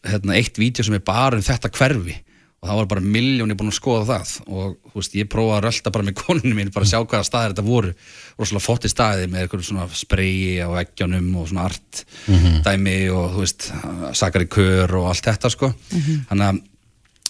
[0.10, 2.18] hérna, eitt vídeo sem er bara um þetta hverfi
[2.60, 4.32] og það var bara miljónir búin að skoða það.
[4.52, 7.28] Og þú veist, ég prófaði að rölda bara með konunum mín bara að sjá hvaða
[7.28, 7.94] staðir þetta voru.
[8.40, 12.04] Rosalega flotti staði með eitthvað svona spreyi á veggjónum og svona art
[12.66, 13.70] dæmi og þú veist
[14.20, 15.72] sakari kör og allt þetta sko.
[16.32, 16.62] Þannig að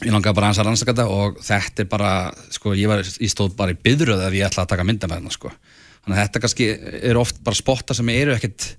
[0.08, 2.12] ég langaði bara að rannsaka þetta og þetta er bara,
[2.56, 5.22] sko, ég, var, ég stóð bara í byðröð ef ég ætlaði að taka mynda með
[5.22, 5.52] þetta sko.
[6.00, 6.68] Þannig að þetta kannski
[7.12, 8.72] eru oft bara spotta sem eru ekkert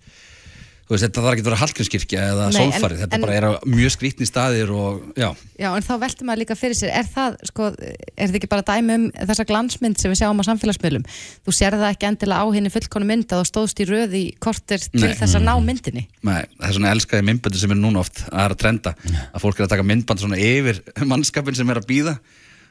[0.91, 3.93] veist, þetta þarf ekki að vera Hallgrímskirkja eða Sólfarið, þetta en- bara er á mjög
[3.95, 5.29] skrítni staðir og já,
[5.61, 8.65] Já, en þá veltum maður líka fyrir sér, er það, sko, er þetta ekki bara
[8.65, 11.05] dæmi um þessa glansmynd sem við sjáum á samfélagsmiðlum?
[11.45, 14.25] Þú sér það ekki endilega á henni fullkonu mynd að þú stóðst í röð í
[14.41, 15.15] kortir til Nei.
[15.21, 16.07] þess að ná myndinni.
[16.25, 18.95] Nei, það er svona elskaði myndböndu sem er núna oft að er að trenda,
[19.35, 22.17] að fólk er að taka myndband svona yfir mannskapin sem er að býða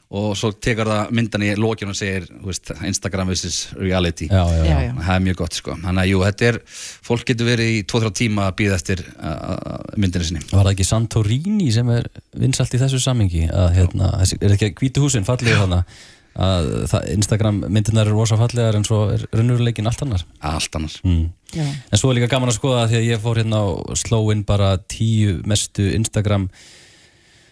[0.09, 4.25] og svo tekur það myndan í lokinu og segir, veist, Instagram versus reality.
[4.25, 4.77] Já, já, Já, já.
[4.87, 4.93] já.
[5.05, 6.57] það er mjög gott sko, þannig að jú, þetta er
[7.09, 9.03] fólk getur verið í 2-3 tíma að býða eftir
[10.01, 10.41] myndinu sinni.
[10.49, 12.09] Var það ekki Santorini sem er
[12.41, 15.99] vinsalt í þessu samingi að hérna, er ekki hvítu húsin fallið þannig
[16.39, 20.25] að það, Instagram myndirnar eru rosa fallegar en svo er raunveruleikin allt annar.
[20.45, 21.23] Allt annars mm.
[21.59, 24.45] En svo er líka gaman að skoða því að ég fór hérna og sló inn
[24.47, 26.45] bara tíu mestu Instagram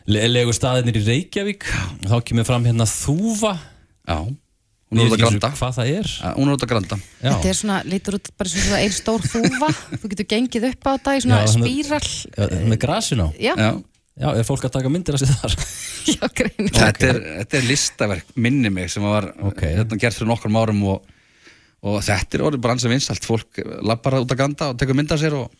[0.08, 1.66] legu staðinir í Reykjavík.
[2.08, 3.54] Þá kemur fram hérna Þúfa.
[4.08, 6.12] Já, hún er út að granta hvað það er.
[6.22, 7.28] Ja, hún er út að granta Já.
[7.34, 10.90] Þetta er svona, lítur út bara svona einn stór þúfa, þú getur gengið upp á
[10.96, 12.02] þetta í svona spíral.
[12.08, 13.28] Já, með grasin á.
[13.36, 13.72] Já, já,
[14.18, 15.56] Já, er fólk að taka myndir af sér þar?
[16.16, 16.70] Já, grein.
[16.74, 19.60] þetta, er, þetta er listaverk minni mig sem var Ok.
[19.62, 21.04] hérna, gert fyrir nokkrum árum og,
[21.86, 25.14] og þetta er orðið bara ansið vinsalt fólk lappar út að granta og tekur mynd
[25.14, 25.52] af sér og,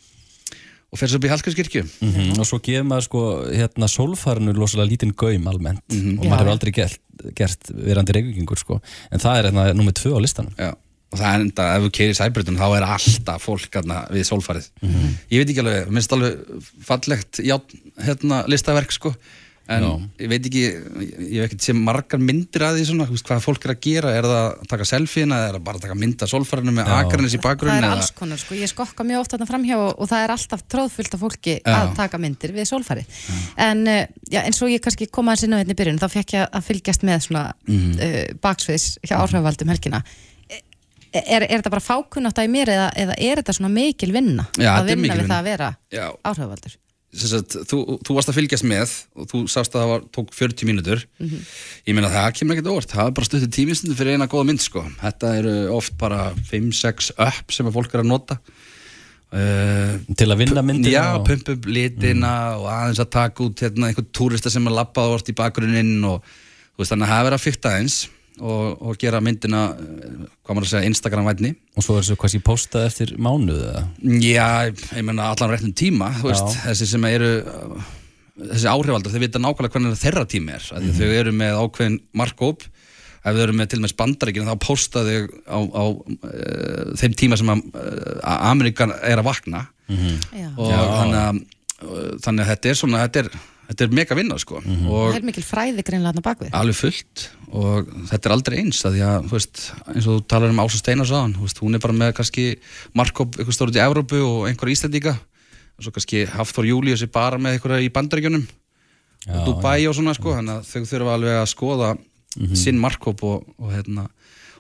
[0.88, 1.84] og fer svo upp í Hallgrímskirkju.
[1.84, 2.40] -hmm.
[2.40, 3.22] og svo gefur maður sko
[3.52, 5.84] hérna sólfarinu losalega lítinn gaum almennt.
[5.92, 6.30] Og Já.
[6.30, 7.00] maður hefur aldrei gert,
[7.36, 8.82] gert verandi reykvíkingur sko.
[9.12, 10.54] En það er hérna nummið tvö á listanum.
[10.58, 10.72] Já,
[11.12, 14.70] og það er enda, ef þú keirir sæbreytun þá er alltaf fólk hérna, við sólfarið.
[14.82, 15.18] Mhm.
[15.32, 17.60] ég veit ekki alveg, minnst alveg fallegt já,
[18.00, 19.14] hérna, listaverk sko
[19.68, 19.90] en Já.
[20.24, 23.42] ég veit ekki ég hef ekkert sé margar myndir að því svona, þú veist, hvað
[23.44, 25.98] fólk er að gera, er það að taka selfie-na eða er það bara að taka
[26.00, 29.36] mynda solfærinu með akarnis í Það bakgrunn er alls konar, sko, ég skokka mjög oft
[29.36, 31.74] þarna framhjá og, og það er alltaf tróðfullt af fólki Já.
[31.82, 33.04] að taka myndir við sólfæri
[33.68, 34.00] en uh,
[34.32, 36.48] já, eins og ég kannski kom aðeins inn á hérna í byrjun þá fekk ég
[36.48, 38.00] að fylgjast með svona Mhm.
[38.00, 40.04] uh, baksviðs hjá áhrifavaldum helgina
[41.18, 44.44] E- er, er þetta bara fákunnátt í mér eða, eða er þetta svona mikil vinna
[44.60, 45.34] Já, að þetta er vinna mikil við vinna.
[45.34, 46.08] það að vera Já.
[47.16, 50.68] Sagt, þú, þú varst að fylgjast með og þú sást að það var, tók 40
[50.70, 51.04] mínútur.
[51.88, 52.92] Ég meina það kemur ekkert óvart.
[52.92, 54.84] Það er bara stöttið tímistundu fyrir eina góða mynd sko.
[55.02, 58.40] þetta eru oft bara 5-6 upp sem að fólk er að nota.
[59.28, 63.60] Uh, Til að vinna myndina Já, og- pumpa upp litina og aðeins að taka út
[63.60, 66.24] hérna, einhvern túrista sem er labbað vort í bakgrunninn og
[66.80, 67.98] veist þannig að það er verið að fykta eins
[68.40, 72.34] og, og gera myndina eh, hvað maður að segja, Instagram-vætni Og svo er þessu hvað
[72.34, 73.86] sé postað eftir mánuð eða?
[74.24, 77.32] Já, ég meina allan réttum tíma þú veist, þessi sem eru
[78.38, 80.98] þessi áhrifaldar, þeir vita nákvæmlega hvernig þeirra tími er, mm -hmm.
[80.98, 82.64] þau eru með ákveðin markkóp,
[83.24, 87.14] ef þau eru með til og með bandaríkina þá posta þau á, á uh, þeim
[87.18, 89.68] tíma sem að uh, Amerikan er að vakna.
[89.88, 90.50] Já.
[90.58, 90.80] og Já.
[91.00, 91.46] þannig að
[92.26, 93.28] þannig að þetta er svona, þetta er,
[93.68, 94.62] þetta er mega vinna sko.
[94.66, 98.82] Og það er mikil fræði greinlega þarna bakvið alveg fullt og þetta er aldrei eins
[98.86, 101.62] að því að, þú veist, eins og þú talar um Ása Steinar sáðan, þú veist,
[101.64, 102.46] hún er bara með kannski
[102.98, 107.12] markkóp eitthvað stór út í Evrópu og einhverja Íslandíka og svo kannski Hafþór Július er
[107.14, 108.46] bara með einhverja í bandaríkjunum
[109.28, 111.96] og Dubai og svona sko, þannig að þau þurfa alveg að skoða
[112.58, 114.08] sinn markkóp og, og hérna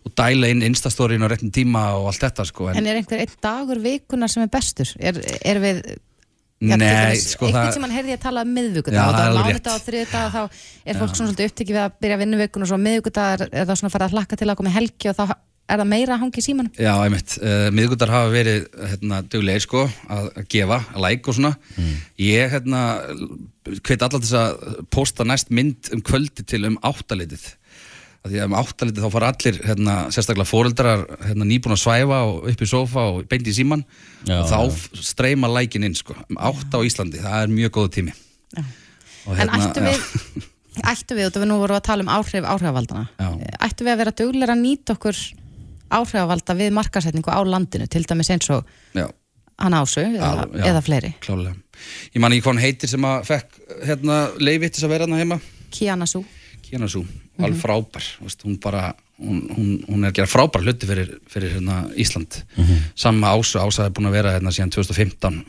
[0.07, 3.39] og dæla inn instastórin á réttin tíma og allt þetta sko en er einhver einn
[3.43, 4.89] dagur vikunar sem er bestur?
[4.99, 5.81] Er, er við
[6.57, 9.75] Nei, sko það tímann heyrði ég að tala um miðvikudag Já, og það er mánudag
[9.75, 13.35] og þriðdag þá er fólk svona svolítið upptekið við að byrja vinnuvikun og svo miðvikudag
[13.35, 15.23] er, það svona farið að hlakka til að koma helgi og þá
[15.67, 16.73] er það meira að hangi í símanum.
[16.79, 21.37] Já, einmitt, uh, miðgundar hafa verið hérna, duglegir sko, að að gefa, að like og
[21.37, 21.53] svona.
[22.23, 22.81] Ég hérna
[23.67, 27.49] hveit allar þess að posta næst mynd um kvöldi til um áttalitið
[28.25, 32.19] að því að um áttalitið þá fara allir hérna, sérstaklega fóreldrar hérna, nýbúin að svæfa
[32.27, 33.83] og upp í sofa og beint í síman
[34.27, 37.89] Já, og þá streyma lækin inn sko, um átta á Íslandi, það er mjög góð
[37.97, 38.13] tími
[38.57, 38.63] Já.
[39.27, 39.99] og, en ættu Hérna, já.
[40.77, 43.29] við ættu við, og við nú vorum að tala um áhrif áhrifavaldana Já.
[43.69, 45.21] ættu við að vera duglega að nýta okkur
[45.97, 48.65] áhrifavalda við markasetningu á landinu til dæmis eins og
[48.97, 49.07] Já.
[49.61, 50.65] hann ásu eða, já.
[50.73, 51.55] eða fleiri klálega
[52.13, 55.07] ég man ekki hvað hann heitir sem að fekk hérna, leiði til þess að vera
[55.07, 55.39] hérna heima
[55.71, 56.23] Kiana Sú
[56.67, 57.05] Kiana Sú,
[57.37, 61.57] alveg frábær veist, hún bara, hún, hún, hún er að gera frábær hluti fyrir, fyrir
[61.57, 62.41] hérna, Ísland.
[62.97, 65.41] Saman með Ása, Ása er búin að vera hérna síðan 2015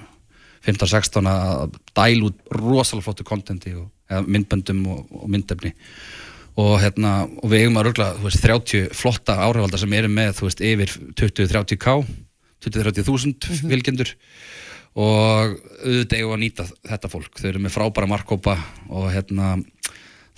[0.67, 5.75] 15-16 að dæla út rosalega flottu kontenti og eða myndböndum og, og myndefni.
[6.59, 10.63] Og hérna, og við eigum að rögla veist, 30 flotta áhrifaldar sem eru með veist,
[10.65, 11.99] yfir 20-30k
[12.67, 14.11] 20-30 þúsund vilkendur
[14.99, 15.53] og
[15.85, 18.57] auðvitað eigum að nýta þetta fólk, þau eru með frábæra markkópa
[18.91, 19.53] og hérna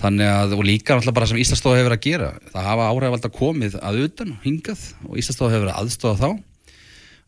[0.00, 3.76] þannig að, og líka náttúrulega bara sem Íslandsstofa hefur að gera, það hafa áhrifaldar komið
[3.82, 6.30] að utan, hingað og Íslandsstofa hefur að aðstofa þá.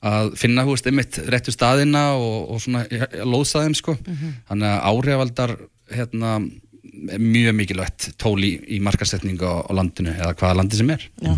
[0.02, 2.80] Að finna, hú veist, einmitt réttu staðina og, og svona
[3.22, 3.94] lóðsaðum sko,
[4.48, 5.52] þannig að áhrifaldar
[5.92, 6.32] hérna,
[7.12, 11.04] er mjög mikilvægt tól í, í markasetningu á, á landinu eða hvaða landi sem er.
[11.22, 11.36] Já.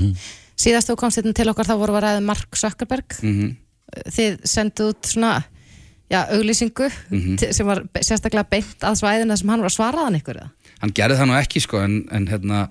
[0.64, 3.20] síðast þú komst hérna til okkar þá voru við að ræða um Mark Zuckerberg.
[3.26, 3.52] Mm
[3.94, 5.44] þið sendu út svona
[6.10, 7.36] já, auglýsingu Mhm.
[7.54, 10.48] sem var sérstaklega beint að svæðina sem hann var að svara hann ykkur eða?
[10.82, 12.66] Hann gerði það nú ekki sko en, en hérna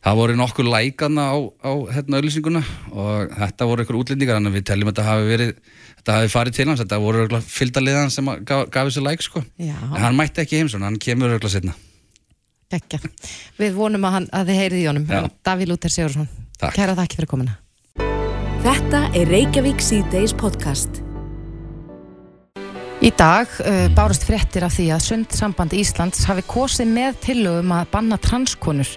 [0.00, 4.66] það voru nokkur lækana á, á hérna auðlýsinguna og þetta voru ykkur útlendingar að við
[4.70, 5.54] teljum að þetta hafi verið
[6.00, 9.44] þetta hafi farið til hans, þetta voru fylgdaliðan sem að gaf, gaf þessu læk sko
[9.60, 9.76] Já.
[9.76, 11.76] en hann mætti ekki heim svona, hann kemur örugglega setna
[12.70, 13.00] Gekja.
[13.58, 15.24] Við vonum að, hann, að þið heyrið í honum Já.
[15.48, 16.76] Daví Lúter Sigursson Takk.
[16.78, 17.58] Kæra þakki fyrir komuna
[18.60, 21.00] Þetta er Reykjavík síðdeis podcast.
[23.00, 27.88] Í dag uh, bárust fréttir af því að Sundsamband Íslands hafi kosið með tillögum að
[27.94, 28.90] banna transkonur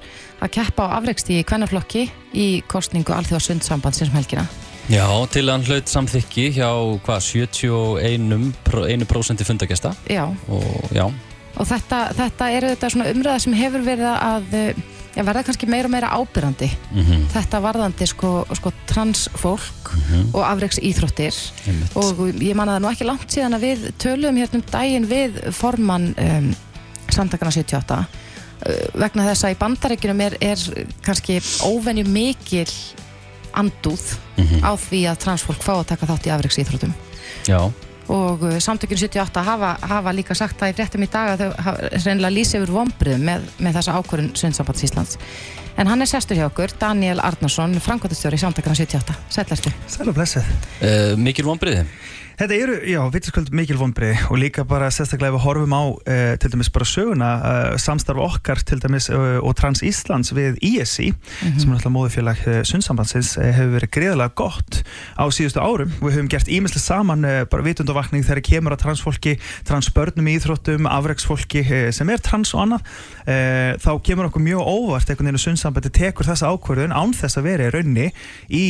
[0.44, 4.44] að keppa á afreksti í kvennaflokki í kostningu Alþjóða Sundsamband sem helgina.
[4.92, 6.72] Já, til að hann hlaut samþykki hjá
[7.06, 13.80] hvað, 71% fundagesta Já, og já, og þetta, þetta er þetta svona umræða sem hefur
[13.88, 14.44] verið að
[15.15, 16.69] já, verða kannski meira og meira ábyrrandi.
[16.91, 19.91] mhm, Þetta varðandi sko, sko transfólk
[20.34, 21.36] og afreks íþróttir.
[21.67, 21.95] einmitt.
[21.95, 25.08] og ég man að það nú ekki langt síðan að við töluðum hérna um daginn
[25.08, 26.56] við formann um,
[27.13, 28.06] samtakana 78 uh,
[28.95, 30.58] vegna þess að í bandarækjunum er, er
[31.06, 32.69] kannski óvenju mikil
[33.54, 34.64] andúð Mhm.
[34.66, 36.93] á því að transfólk fá að taka þátt í afreiks íþróttum
[37.45, 37.59] Já,
[38.12, 41.74] og uh, samtökjun 78 hafa, hafa líka sagt það í fréttum í dag að þau
[42.06, 45.20] reynilega lýsi yfir vombriðum með, með þessa ákvörðun Sundsambands Íslands.
[45.80, 50.18] En hann er sestur hjá okkur, Daniel Arnarsson framkvæmtastjóri í samtökjuna 78 Sællertu Sæl og
[50.20, 50.51] blessið.
[50.84, 51.88] uh, mikil vonbriði
[52.34, 56.32] Þetta eru, já, vitasköld mikil vonbreið og líka bara sérstaklega ef við horfum á uh,
[56.42, 61.12] til dæmis bara söguna uh, samstarf okkar til dæmis uh, og Trans Íslands við ISI
[61.14, 64.80] sem er náttúrulega móðufélag Sundsambandsins uh, hefur verið greiðlega gott
[65.14, 65.92] á síðustu árum.
[66.00, 69.36] Við höfum gert ímestlega saman bara vitundavakning þegar kemur að transfólki,
[69.70, 71.62] transbörnum í íþróttum, afreiksfólki
[71.94, 72.90] sem er trans og annað.
[73.84, 77.48] Þá kemur okkur mjög óvart einhvern veginn að Sundsambandi tekur þessa ákvörðun án þess að
[77.48, 78.10] vera í raunni
[78.50, 78.66] í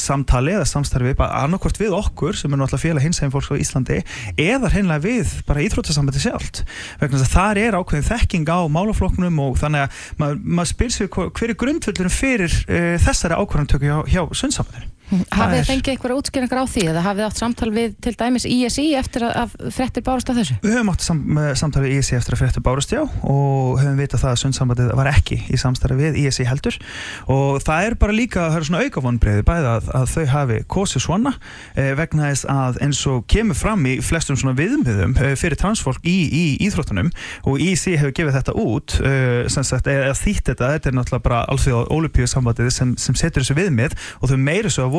[0.00, 4.00] samtali eða samstarfi bara annarkvort við okkur sem er náttúrulega félag hinsegin fólks á Íslandi
[4.36, 6.62] eða hreinlega við bara íþróttasambandi sjálft.
[7.00, 10.94] Vegna þess að þar er ákveðin þekking á málaflokknum og þannig að maður mað spyr
[10.94, 15.90] sér hver, hver er grundvöldurinn fyrir uh, þessari ákvörðantöku hjá, hjá Sundsambandinu Hafið þið fengið
[15.92, 19.32] eitthvað útskýringar á því eða hafið þið átt samtal við til dæmis ISI eftir að,
[19.42, 20.56] að frettir bárast af þessu?
[20.64, 21.22] Við höfum átt sam,
[21.56, 25.10] samtali við ISI eftir að fréttu bárust já og höfum vitað það að Sundsambandið var
[25.12, 26.76] ekki í samstarfi við ISI heldur
[27.32, 30.58] og það er bara líka, það er svona auka vonbreiði bæði að, að þau hafi
[30.76, 31.32] kosið svona
[31.72, 36.04] eh, vegna þess að eins og kemur fram í flestum svona viðmiðum eh, fyrir transfólk
[36.04, 37.10] í, í íþróttunum
[37.48, 41.24] og ISI hefur gefið þetta út eh, sem sagt, eða þýtt þetta, þetta er náttúrulega
[41.24, 41.40] bara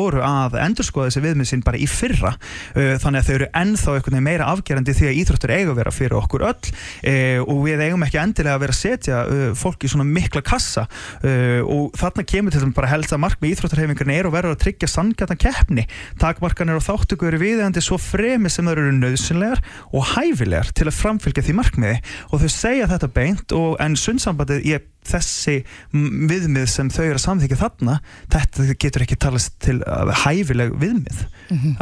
[0.00, 2.32] að voru að endurskoða þessi viðmið sín bara í fyrra.
[2.74, 5.80] Uh, þannig að þau eru ennþá einhvern veginn meira afgerandi því að íþróttur eiga að
[5.80, 9.44] vera fyrir okkur öll uh, og við eigum ekki endilega að vera að setja uh,
[9.58, 10.86] fólk í svona mikla kassa.
[11.20, 14.88] Og þarna kemur til þeim bara helst að markmið íþróttarhefingarna er og verður að tryggja
[14.90, 15.84] sanngjarna keppni.
[16.20, 19.60] Þáttöku eru viðeigandi svo fremi sem þau eru nöðsynlegar
[19.96, 21.98] og hæfilegar til að framfylgja því markmiði.
[22.30, 25.54] Og þau segja þetta beint og en sundsambandið ég þessi
[25.94, 27.94] viðmið sem þau eru að samþykja þarna
[28.30, 31.22] þetta getur ekki talast til uh, hæfileg viðmið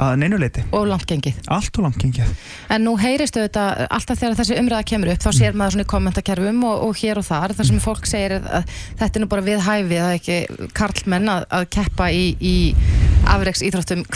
[0.00, 1.40] að neinuleiti Og langt gengið.
[1.52, 2.30] allt og langt gengið.
[2.72, 5.90] En nú heyristu þetta alltaf þegar þessi umræða kemur upp þá sér maður svona í
[5.92, 9.30] kommentakerfum og, og hér og þar þar sem fólk segir að, að þetta er nú
[9.34, 12.56] bara við hæfi það er ekki karlmenn að, að keppa í, í
[13.28, 14.06] afreiks íþróttum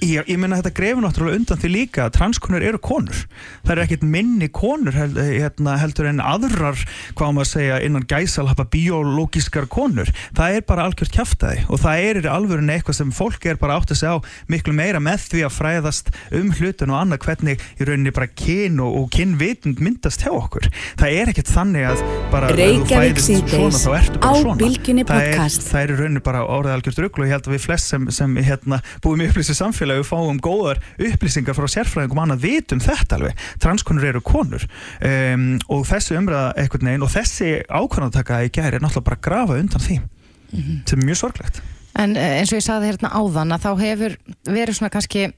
[0.00, 3.18] kvenna Ég, ég meina þetta grefur náttúrulega undan því líka að transkonur eru konur.
[3.64, 6.80] Það eru ekkert minni konur held, hérna, heldur en aðrar,
[7.18, 10.10] hvað maður að segja, innan gæsalhappa biológiskar konur.
[10.36, 13.76] Það er bara algjört kjaftaði og það er í alvörunni eitthvað sem fólk er bara
[13.76, 14.18] átt að segja á
[14.50, 18.80] miklu meira með því að fræðast um hlutun og annað hvernig í rauninni bara kyn
[18.80, 20.70] og, og kynvitund myndast hjá okkur.
[21.00, 24.72] Það er ekkert þannig að bara ef þú fæðist svona, þá ertu bara á svona.
[25.10, 25.68] Það er- podcast.
[25.68, 28.10] það er í rauninni bara orðið algjört rugl og ég held að við flest sem,
[28.14, 33.44] sem hérna, búum upplýsið samfélagi við fáum góðar upplýsingar frá sérfræðingum annað vitum þetta alveg.
[33.62, 34.64] Transkonur eru konur.
[35.02, 39.26] Um, og þessi umræða einhvern veginn og þessi ákvæmantaka í gæri er náttúrulega bara að
[39.28, 40.00] grafa undan því.
[40.50, 41.62] Sem er mjög sorglegt.
[41.98, 45.30] En eh, eins og ég sagði hérna áðan að þá hefur verið svona kannski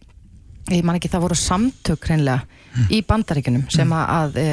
[0.71, 4.45] ég man ekki það voru samtök hreinlega í bandaríkunum sem að, að e,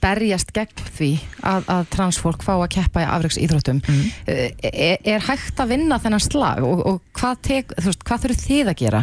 [0.00, 1.10] berjast gegn því
[1.44, 3.82] að, að transfólk fá að keppa í afreiks íþróttum
[4.30, 8.72] er, er hægt að vinna þennan slag og, og hvað, tek, veist, hvað þurfum þið
[8.72, 9.02] að gera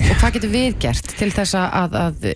[0.00, 2.28] og hvað getur við gert til þess að, að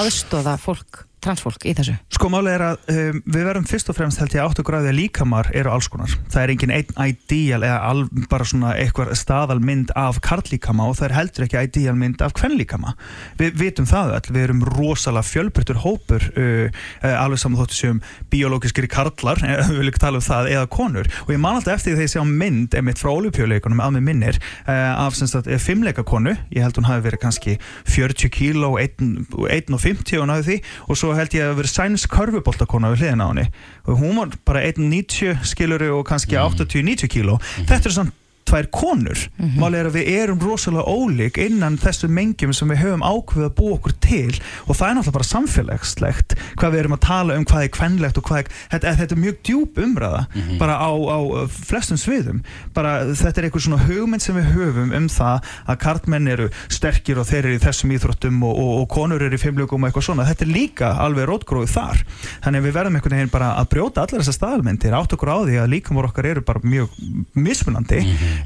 [0.00, 4.20] aðstóða fólk, transfólk í þessu Sko málið er að um, við verðum fyrst og fremst
[4.20, 6.12] held ég áttu gráði að líkamar eru alls konar.
[6.28, 11.06] Það er engin einn ideal eða al, bara svona eitthvað staðalmynd af karllíkama og það
[11.06, 12.92] er heldur ekki ideal mynd af kvennlíkama.
[13.40, 16.66] Við vitum það öll, við erum rosalega fjölbryttur hópur uh,
[17.00, 18.02] uh, alveg saman þóttu séum
[18.34, 21.94] biológiskir karlar, eh, við viljum tala um það, eða konur og ég man alltaf eftir
[21.94, 25.50] því þegar ég sjá mynd emitt frá olupjöleikunum að mig minnir uh, af semst að
[25.62, 27.56] fimmleika konu, ég held hún hafi verið kannski
[27.88, 33.04] 40 kíló, 1,50 og náðu því og svo held ég að verið sæns körfuboltakona við
[33.04, 33.46] hliðina á henni.
[33.88, 37.38] Og hún var bara 1,90 skiluru og kannski 80-90 kíló.
[37.68, 38.16] Þetta er svona
[38.50, 39.26] tvær konur.
[39.38, 39.74] Mm -hmm.
[39.80, 43.74] er að við erum rosalega ólík innan þessu mengjum sem við höfum ákveð að búa
[43.78, 44.34] okkur til
[44.66, 48.18] og það er náttúrulega bara samfélagslegt hvað við erum að tala um hvað er kvennlegt
[48.18, 50.22] og hvað er, þetta, þetta er mjög djúb umræða
[50.58, 52.42] bara á, á flestum sviðum.
[52.74, 57.20] Bara þetta er einhver svona hugmynd sem við höfum um það að kartmenn eru sterkir
[57.20, 60.06] og þeir eru í þessum íþróttum og, og, og konur eru í fimmlugum og eitthvað
[60.08, 60.26] svona.
[60.28, 62.02] Þetta er líka alveg rótgróið þar.
[62.44, 65.58] Þannig við verðum einhvern veginn bara að brjóta allar þessar staðalmyndir átt okkur á því
[65.62, 66.94] að líkamor okkar eru bara mjög
[67.34, 68.00] mismunandi.
[68.00, 68.39] Eh,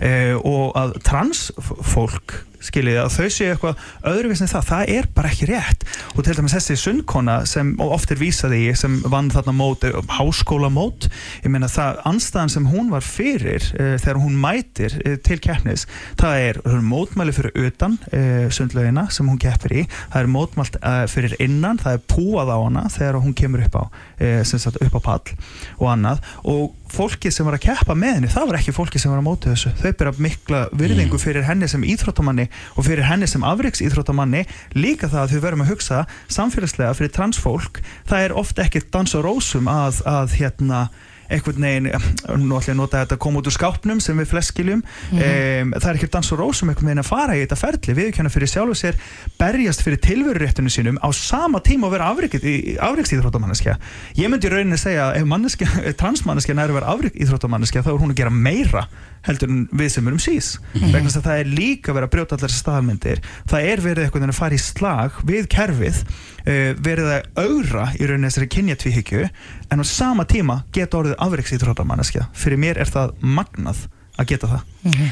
[0.44, 5.86] og að transfólk skiljið að þau séu eitthvað öðruvísni það, það er bara ekki rétt.
[6.14, 9.96] Og til dæmis þessi sundkona sem oft er vísaði í sem vann þarna mót eh,
[10.16, 11.08] háskólamót,
[11.44, 15.86] ég meina það anstæðan sem hún var fyrir uh, þegar hún mætir uh, til keppnis
[16.20, 20.78] það er mótmæli fyrir utan uh, sundlaugina sem hún keppir í það er mótmælt
[21.10, 23.84] fyrir innan það er púað á hana þegar hún kemur upp á
[24.46, 25.34] sem sagt upp á pall
[25.80, 26.22] og annað.
[26.50, 29.26] Og fólki sem var að keppa með henni það var ekki fólki sem var að
[29.26, 29.72] móti þessu.
[29.80, 34.44] Þau byrja mikla virðingu fyrir henni sem íþróttamanni og fyrir henni sem afriks íþróttamanni
[34.76, 36.04] líka það að þau verðum að hugsa
[36.36, 40.86] samfélagslega fyrir transfólk það er ofta ekki dans og rósum að, að hérna
[41.32, 41.88] einhvern veginn,
[42.44, 44.82] nú ætlum ég að nota þetta að koma út úr skápnum sem við flest skiljum
[44.84, 47.96] um, það er ekki dans og rósum einhvern veginn að fara í þetta ferli.
[47.98, 49.00] Viðkjanna fyrir sjálfu sér
[49.40, 53.78] berjast fyrir tilveruréttinu sínum á sama tíma og vera afreiksíþróttamanneskja
[54.18, 55.70] ég myndi rauninni segja að ef manneskja,
[56.00, 58.86] transmanneskja næri að vera afreiksíþróttamanneskja þá er hún að gera meira
[59.24, 60.50] heldur en við sem erum sís.
[60.74, 64.24] Vegna þess að það er líka verið að brjóta allar staðmyndir það er verið einhvern
[64.24, 69.22] veginn að fara í slag við kerfið uh, verið að augra í rauninni þessari kynjatvíhyggju
[69.74, 74.60] en á sama tíma geta orðið afreiksíþróttamanneskja fyrir mér er það magnað að geta það.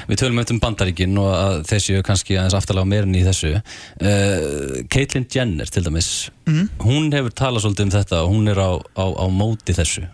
[0.06, 3.50] Við tölum auðvitað um bandaríkin og að þessi kannski aðeins aftalega meirinn í þessu.
[3.98, 6.68] Uh, Caitlyn Jenner til dæmis Mhm.
[6.78, 10.06] hún hefur talað svolítið um þetta og hún er á, á, á móti þessu.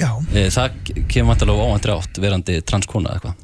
[0.00, 0.10] Já.
[0.16, 0.70] uh, Það
[1.08, 3.34] kemur vantilega óvæntri átt verandi transkona eða eitthvað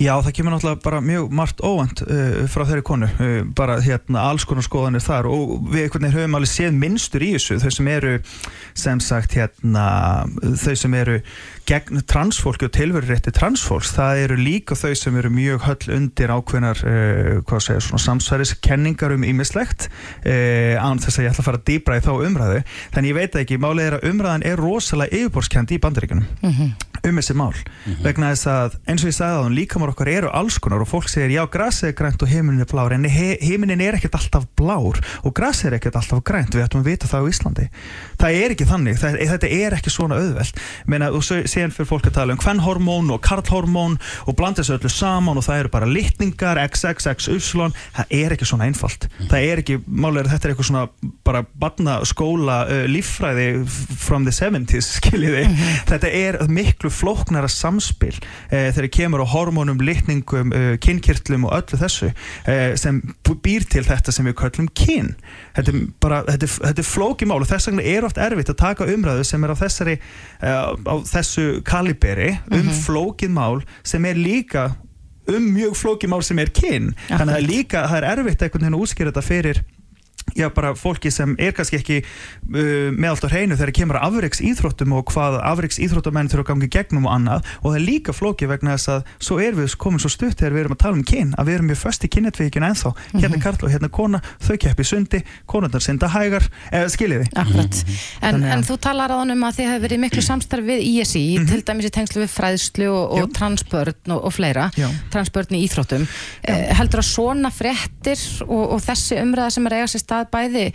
[0.00, 4.24] Já, það kemur náttúrulega bara mjög margt óvænt uh, frá þeirri konu, uh, bara hérna
[4.30, 7.74] alls konar skoðanir þar og við einhvern veginn höfum alveg séð minnstur í þessu, þau
[7.76, 8.14] sem eru
[8.74, 9.84] sem sagt hérna
[10.64, 11.18] þau sem eru
[11.68, 16.82] gegn transfólki og tilverurétti transfólks, það eru líka þau sem eru mjög höll undir ákveðnar
[16.82, 21.62] uh, hvað segja, svona samsværiskenningar um ímislegt uh, án þess að ég ætla að fara
[21.70, 22.64] dýbra í þá umræðu.
[22.96, 26.26] Þannig ég veit ekki, málið er að umræðan er rosalega yfirborskend í bandaríkunum
[27.04, 27.52] um þessi mál
[29.84, 32.68] líkamar okkar eru alls konar og fólk segir já grasið er grænt og heiminin er
[32.68, 36.54] blár en he heiminin er ekkert alltaf blár og grasið er ekkert alltaf grænt.
[36.54, 37.66] Við ættum að vita það á Íslandi.
[38.20, 40.60] Það er ekki þannig, það, þetta er ekki svona auðvelt.
[40.86, 44.92] Meina, og síðan fyrir fólk að tala um hvernhormón og karlhormón og blanda þessu öllu
[44.92, 47.68] saman og það eru bara litningar XXXY,
[47.98, 49.08] það er ekki svona einfalt.
[49.28, 54.32] Það er ekki, málega þetta er eitthvað svona bara barna skóla uh, líffræði from the
[54.34, 55.44] 70s skiljiði,
[55.90, 61.80] þetta er miklu flóknara samspil uh, þegar kemur á hormónum, litningum uh, kynnkirtlum og öllu
[61.80, 63.00] þessu uh, sem
[63.44, 65.14] býr til þetta sem við kallum kyn.
[65.56, 68.52] Þetta er bara, þetta er, þetta er flóki mál og þess vegna er oft erfitt
[68.54, 74.04] að taka umræðu sem er á þessari uh, á þessu kaliberi um flókið mál sem
[74.08, 74.70] er líka
[75.30, 76.92] um mjög flókið mál sem er kyn.
[77.08, 79.62] Þannig að það er líka, það er erfitt einhvern veginn að útskýra þetta fyrir
[80.36, 84.08] já, bara fólki sem er kannski ekki uh, með allt á hreinu þegar kemur að
[84.10, 87.84] afreiks íþróttum og hvað afreiks íþróttamenn þurfa að gangi gegnum og annað og það er
[87.88, 90.82] líka flóki vegna þess að svo erum við komin svo stutt þegar við erum að
[90.84, 93.72] tala um kyn að við erum mjög föst í kynetvíkjun ennþá hérna er karl og
[93.74, 95.20] hérna er kona, þau keppi sundi
[95.50, 97.80] konundar synda hægar, eða skiljiði Akkurat.
[98.20, 100.64] En, Þannig að- en þú talar á hann um að þið hefur verið miklu samstarf
[100.68, 103.26] við ISI, til dæmis í tengslu við fræðslu og, og Já.
[103.38, 104.88] transbörn og, og fleira, Já.
[105.12, 106.06] transbörn í íþróttum.
[106.44, 110.68] Eh, heldur að svona fréttir og, og þessi umræða sem er eiga sér stað bæði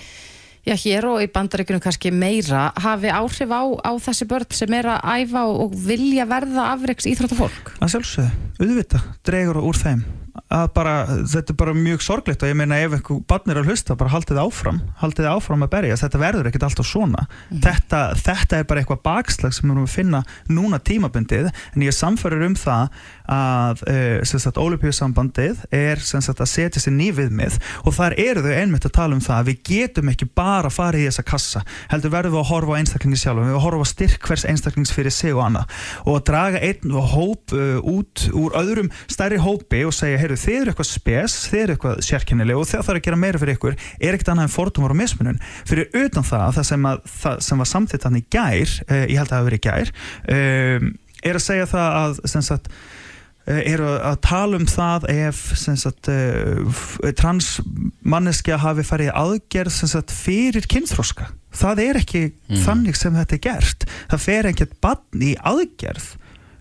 [0.68, 4.90] Já, hér og í bandaríkunum kannski meira hafi áhrif á, á þessi börn sem er
[4.92, 7.72] að æfa og, og vilja verða afreiks íþróttafólk.
[7.80, 10.04] að sjálfsögðu, auðvita, dregur úr þeim
[10.48, 10.96] að bara,
[11.30, 14.14] þetta er bara mjög sorglegt og ég meina ef einhver barn er að hlusta bara
[14.14, 17.26] haldið áfram, haldið áfram að berja þetta verður ekkert alltaf svona.
[17.50, 21.92] Þetta, þetta er bara eitthvað bakslag sem við erum að finna núna tímabundið en ég
[21.92, 27.60] er samfærir um það að uh, Olupíusambandið er sem sagt, að setja sér ný viðmið
[27.86, 31.06] og þar eru þau einmitt að tala um það að við getum ekki bara farið
[31.06, 31.62] í þessa kassa
[31.92, 34.46] heldur verðum við að horfa á einstaklingi sjálf við verðum að horfa á styrk hvers
[34.50, 35.78] einstaklings fyrir sig og annað.
[36.06, 40.60] Og að draga einn hóp uh, út úr öðrum stærri hópi og segja, heyrðu, þið
[40.60, 43.76] eru eitthvað spes þið eru eitthvað sérkennileg og það þarf að gera meira fyrir ykkur
[43.80, 45.42] er ekkert annað en fordumar og mismunun.
[45.70, 49.18] Fyrir utan það, það sem, að, það sem var samtitt hann í gær, uh, ég
[49.18, 49.94] held að það hafi verið í gær
[50.38, 52.70] um, er að segja það að sem sagt
[53.50, 60.70] eh, eru að tala um það ef sagt, uh, transmanneskja hafi farið aðgerð sagt, fyrir
[60.72, 62.24] kynþróska það er ekki
[62.62, 63.86] þannig sem þetta er gert.
[64.12, 66.12] Það fer ekkert bann í aðgerð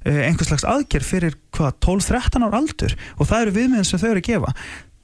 [0.09, 2.98] einhvers slags aðgerð fyrir hvað, 12-13 ár aldur?
[3.18, 4.54] Og það eru viðmiðin sem þau eru að gefa.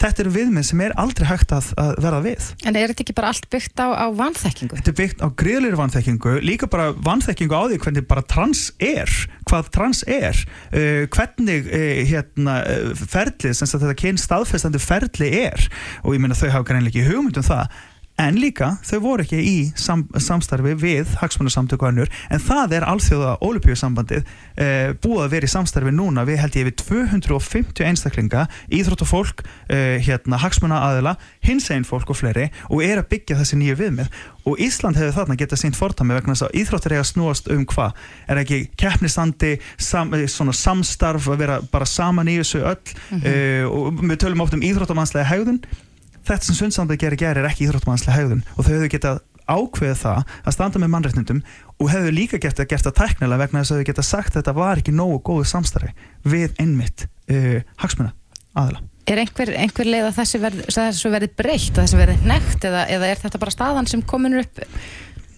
[0.04, 2.48] Þetta eru viðmið sem er aldrei hægt að, að verða við.
[2.66, 4.78] En er þetta ekki bara allt byggt á, á vanþekkingu?
[4.80, 9.14] Þetta er byggt á gríðlega vanþekkingu, líka bara vanþekkingu á því hvernig bara trans er,
[9.48, 10.42] hvað trans er,
[10.74, 12.58] uh, hvernig uh, hérna,
[13.00, 15.68] ferlið, sem þetta kyn staðfestandi ferli er.
[16.02, 17.80] Og ég meina þau hafa greinlega ekki hugmynd um það,
[18.20, 22.86] en líka þau voru ekki í sam, samstarfi við hagsmunarsamtöku og önnur, en það er
[22.86, 28.46] alþjóða Olupíusambandið uh, búið að vera í samstarfi núna við held ég við 250 einstaklinga,
[28.78, 34.20] íþróttafólk, uh, hérna, hagsmunaaðila, hinsegin fólk og fleiri og er að byggja þessi nýju viðmið.
[34.44, 37.96] Og Ísland hefur þarna getað sínt fordæmi vegna þess að íþróttir eiga snúast um hvað?
[38.28, 43.64] Er ekki keppnistandi sam, eh, svona samstarf að vera bara saman í þessu öll uh,
[43.70, 45.62] og við tölum oft um íþróttamannslega hegðun
[46.24, 50.34] þetta sem sundsambandi gerir gerir er ekki íþróttamannslega hegðun og þau hefur getað ákveðið það
[50.40, 51.42] að standa með mannréttindum
[51.76, 54.40] og hefur líka gert það gert það tæknilega vegna þess að þau geta sagt að
[54.40, 55.92] þetta var ekki nógu góðu samstarfi
[56.24, 58.14] við einmitt uh, hagsmuna
[58.56, 60.38] aðila Er einhver, einhver leið að þessi
[61.12, 64.62] verði, breytt, að þessi verði nekt eða, eða er þetta bara staðan sem komin upp?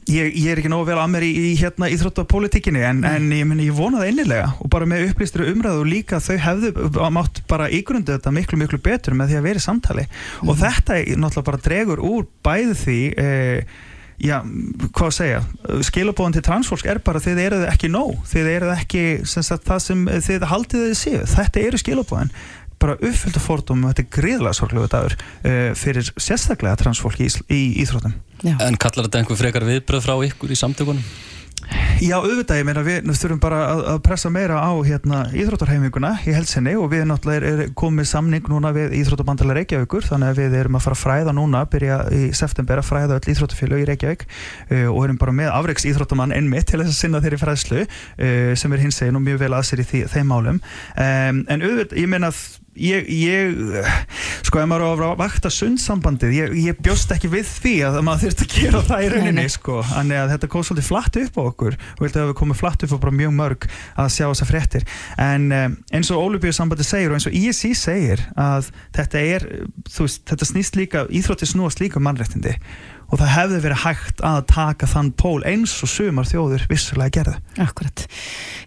[0.06, 3.42] Ég, ég er ekki nógu vel að mér í, í hérna íþróttapolítikinni en, en ég,
[3.48, 6.86] meni, ég vona það innilega og bara með upplýstri umræðu og líka þau hefðu
[7.16, 10.06] mátt bara ígrundu þetta miklu miklu betur með því að vera í samtali.
[10.46, 13.74] Og þetta náttúrulega bara dregur úr bæði því eh,
[14.22, 14.36] já,
[14.92, 15.40] hvað að segja
[15.90, 19.82] skilabóðan til transfólk er bara þið eruð ekki nóg, þið eruð ekki sem sagt, það
[19.88, 21.26] sem þið haldið þið séu.
[21.34, 22.32] Þetta eru skilabóðan
[22.82, 27.62] bara uppfylgta fordóma og þetta er gríðlega sorglega dagur uh, fyrir sérstaklega transfólk í, í
[27.84, 28.58] íþróttum Já.
[28.60, 31.02] En kallar þetta einhver frekar viðbröð frá ykkur í samtökunum?
[31.96, 36.34] Já, auðvitað, ég meina við þurfum bara að, að pressa meira á hérna, íþróttarheiminguna í
[36.36, 40.56] helsinni og við náttúrulega er, er komið samning núna við Íþróttabandalega Reykjavíkur þannig að við
[40.60, 44.26] erum að fara að fræða núna, byrja í september að fræða öll íþróttafjölu í Reykjavík
[44.28, 48.52] uh, og erum bara með afreiks íþróttamann ennmitt til þess að sinna þeirri fræðslu uh,
[48.60, 51.66] sem er hins eginn og mjög vel að sér í því, þeim málum um, en
[51.66, 52.44] auðvitað, ég meina að
[52.76, 53.56] Ég, ég,
[54.44, 58.26] sko ef maður á að vakta sundsambandið, ég, ég bjóst ekki við því að maður
[58.26, 61.78] þurft að gera það í rauninni sko, að þetta kom svolítið flatt upp á okkur
[61.78, 64.84] og vildi að við komum flatt upp á bara mjög mörg að sjá þessa fréttir.
[65.20, 68.68] En um, eins og Ólubíusambandið segir og eins og ISI segir að
[68.98, 69.48] þetta er,
[69.88, 72.58] þú veist, þetta snýst líka íþrótti snúast líka um mannréttindi
[73.06, 77.36] og það hefði verið hægt að taka þann pól eins og sumar þjóður vissulega gerði.
[77.62, 78.06] Akkurat.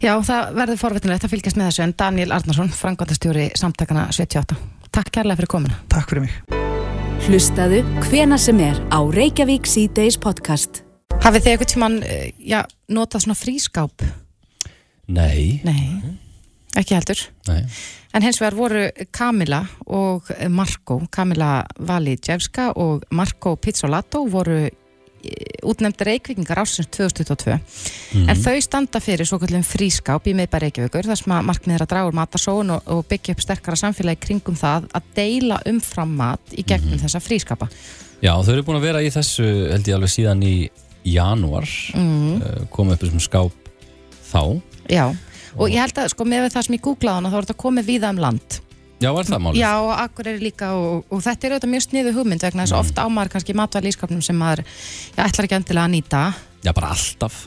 [0.04, 4.58] Já, það verður forvitinlegt að fylgjast með þessu en Daniel Arnarsson, frangvandastjóri samtakana 78.
[4.90, 5.82] Takk kærlega fyrir komina.
[5.92, 6.40] Takk fyrir mig.
[7.28, 10.84] Hlustaðu hvena sem er á Reykjavík C-Days podcast.
[11.20, 12.00] Hafið þið eitthvað tímann,
[12.40, 14.08] já, notað svona frískáp?
[15.10, 15.60] Nei.
[15.68, 16.00] Nei,
[16.78, 17.24] ekki heldur.
[17.50, 17.64] Nei.
[18.14, 24.64] En hins vegar voru Kamila og Marko, Kamila Valijevska og Marko Pizzolato voru
[25.68, 27.58] útnefndi reykvikingar ásins 2022
[28.22, 31.84] en þau standa fyrir svo kallum frískáp í miðbæri Reykjavíkur þar sem að markmið er
[31.84, 36.14] að draga úr matasóun og, og byggja upp sterkara samfélagi kringum það að deila umfram
[36.22, 37.68] mat í gegnum þessa frískapa
[38.24, 40.56] Já, þau eru búin að vera í þessu held ég alveg síðan í
[41.08, 42.40] janúar mm.
[42.40, 43.72] uh, koma upp þessum skáp
[44.32, 44.44] þá
[44.90, 45.06] Já,
[45.58, 47.90] og ég held að sko með það sem ég googlaði hana þá er þetta komið
[47.90, 48.60] víða um land.
[49.00, 49.62] Já, var það málið?
[49.62, 52.76] Já, og akkur er líka og, og þetta er auðvitað mjög sniðu hugmynd vegna þess
[52.76, 56.24] að ofta ámaður kannski matvæli ískapnum sem maður já, ætlar ekki endilega að nýta.
[56.66, 57.38] Já, bara alltaf.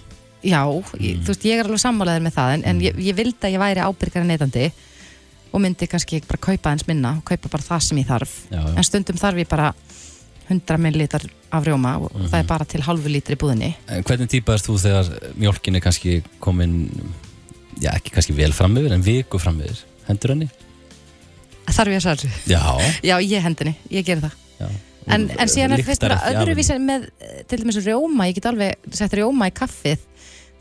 [0.43, 0.63] Já,
[0.97, 3.53] ég, þú veist, ég er alveg sammálaðið með það en, en ég, ég vildi að
[3.53, 4.65] ég væri ábyrgara neytandi
[5.53, 8.33] og myndi kannski bara kaupa eins minna og kaupa bara það sem ég þarf.
[8.49, 8.73] Já, já.
[8.73, 9.75] en stundum þarf ég bara
[10.49, 13.75] 100 millilítar af rjóma og það er bara til halvu lítri í búðinni.
[13.93, 16.89] En hvernig típa erst þú þegar mjólkin er kannski komin
[17.81, 20.49] já, ekki kannski vel fram yfir en viku fram yfir hendur henni?
[21.73, 22.63] Þarf ég að sagði Já,
[23.07, 24.41] Já, ég hendinni, ég ger það.
[24.59, 24.67] Já.
[25.11, 29.15] En, en síðan er af öðruvísi með eh, til dæmis rjóma, ég get alveg sett
[29.19, 30.03] rjóma í kaffið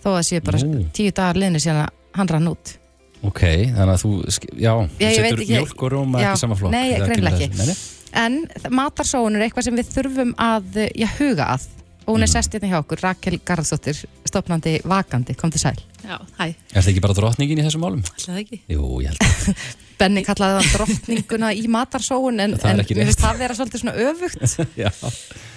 [0.01, 0.85] þó að séu bara Nú.
[0.95, 2.73] tíu dagar liðni síðan að hann rann út.
[3.21, 3.41] Ok,
[3.75, 4.11] þannig að þú,
[4.57, 6.73] já, þú setur mjólk og rjóma ekki sama flokk.
[6.73, 7.67] Nei, þessu.
[7.67, 7.75] ekki.
[8.21, 8.39] En
[8.73, 11.67] matarsóun er eitthvað sem við þurfum að já, huga að
[12.07, 12.33] og hún er Mhm.
[12.33, 16.89] sest hérna hjá okkur, Rakel Garðsdóttir stopnandi vakandi, kom til sæl Já, hæ, Er það
[16.91, 18.01] ekki bara drottningin í þessum málum?
[18.01, 18.59] alltaf það ekki.
[18.69, 19.65] Jú, ég held að
[20.01, 23.53] Benni kallaði það drottninguna í matarsóun en, Það er en ekki mér finnst það vera
[23.53, 24.89] svolítið svona öfugt Já,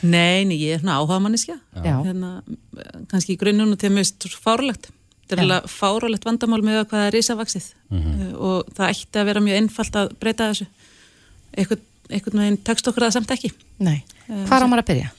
[0.03, 1.57] Nei, nei, ég er svona áhugamanniska.
[1.81, 1.97] Já.
[2.05, 2.43] Hérna,
[2.77, 4.05] eh, kannski í grunnunum til mér
[4.45, 4.91] fárulegt.
[5.25, 5.45] Þetta er Já.
[5.49, 9.41] alveg fárulegt vandamál með að hvað það er risavaksið mm og það ætti að vera
[9.41, 10.67] mjög einfalt að breyta þessu.
[11.57, 11.81] Einhvern,
[12.11, 13.51] einhvern veginn tekst okkur það samt ekki.
[13.81, 15.11] Nei, hvað á maður að byrja?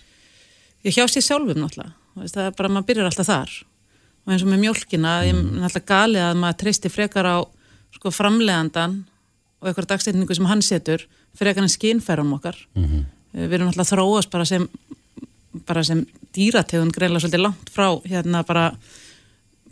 [0.86, 1.96] Ég hjá sér sjálfum náttúrulega.
[2.16, 3.54] Veist, það er bara, maður byrjar alltaf þar.
[4.26, 7.38] Og eins og með mjólkina, ég er náttúrulega galið að maður treysti frekar á
[7.96, 9.00] sko, framlegandan
[9.62, 12.60] og einhverja dagsetningu sem hann setur frekar en skynferðum okkar.
[12.78, 13.06] Mhm.
[13.36, 14.70] Við erum náttúrulega þróast bara sem,
[15.66, 16.06] bara sem
[16.36, 18.70] dýrategund greinlega svolítið langt frá hérna bara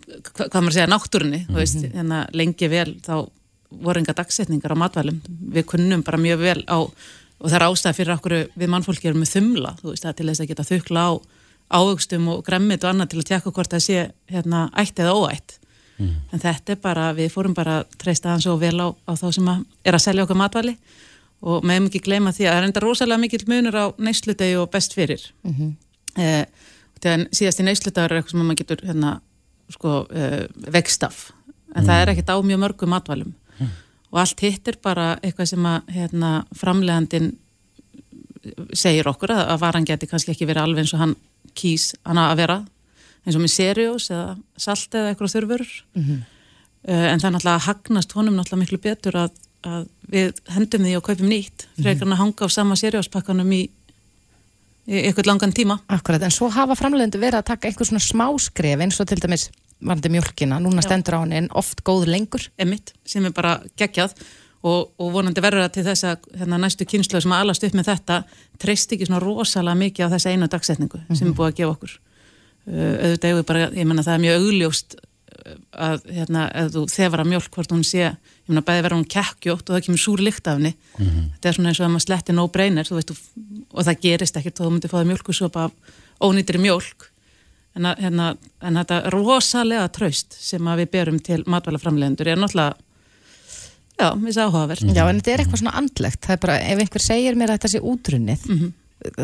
[0.07, 3.29] hva, hvað maður segja, náttúrunni þú veist, hérna lengi vel þá
[3.83, 5.19] voru enga dagsetningar á matvælum
[5.53, 6.77] við kunnum bara mjög vel á
[7.39, 10.17] og það er ástæða fyrir okkur við mannfólki erum með þumla, þú veist, það er
[10.19, 11.11] til þess að geta þukla á
[11.73, 15.57] ávöxtum og gremmit og annað til að tjekka hvort það sé hérna ætt eða óætt.
[16.03, 19.47] En þetta er bara, við fórum bara treysta hann svo vel á, á þá sem
[19.47, 20.73] að er að selja okkur matvæli.
[21.43, 24.69] Og meðum ekki gleyma því að það er enda rosalega mikill munur á neysludegi og
[24.71, 25.23] best fyrir.
[25.43, 25.71] Mm -hmm.
[26.17, 26.45] eh,
[26.99, 29.21] þegar síðast í neysludagur er eitthvað sem maður getur hérna,
[29.69, 31.31] sko, eh, vekstaf
[31.75, 33.33] en það er ekkert á mjög mörgum matvælum
[34.13, 37.31] og allt hitt er bara eitthvað sem að hérna, framlegandin
[38.75, 41.15] segir okkur að, að varan geti kannski ekki verið alveg eins og hann
[41.57, 42.59] kýs hana að vera
[43.23, 46.21] eins og með seriós eða salt eða eitthvað þurfurur mm
[46.83, 51.05] en það er náttúrulega hagnast honum náttúrulega miklu betur að, að við hendum því og
[51.07, 53.61] kaupum nýtt frekar en að hanga á sama serióspakkanum í,
[54.87, 55.79] eitthvað langan tíma.
[55.87, 59.47] Akkurat, en svo hafa framleiðendur verið að taka einhver svona smáskref eins og til dæmis
[59.83, 60.87] varandi mjölkina, núna Já.
[60.87, 62.49] stendur á henni en oft góð lengur.
[62.57, 64.15] emitt sem er bara geggjað
[64.63, 67.77] og, og vonandi verður það til þess að hérna, næstu kynslu sem að alast upp
[67.77, 68.19] með þetta
[68.61, 71.97] treyst ekki svona rosalega mikið á þessa einu dagsetningu sem er búið að gefa okkur.
[72.63, 75.57] Uh, auðvitað við bara, ég menna það er mjög augljóst uh,
[75.89, 79.09] að hérna, ef þú þefar að mjólk hvort hún sé, ég menna bæði verður hún
[79.11, 80.71] kekkjótt og það kemur súr lykt af henni.
[80.95, 83.17] Þetta er svona eins og að maður sletti no veist, þú,
[83.73, 87.09] og það gerist ekkert þó þú myndir fáða mjólkusopa af ónýttir mjólk
[87.77, 88.29] en, að, hérna,
[88.61, 92.75] en þetta rosalega traust sem að við berum til matvælaframlegendur er náttúrulega
[93.97, 96.21] já, séum áhugavert Já, en þetta er eitthvað svona andlegt.
[96.25, 98.47] Það er bara, ef einhver segir mér að þetta sé útrunnið,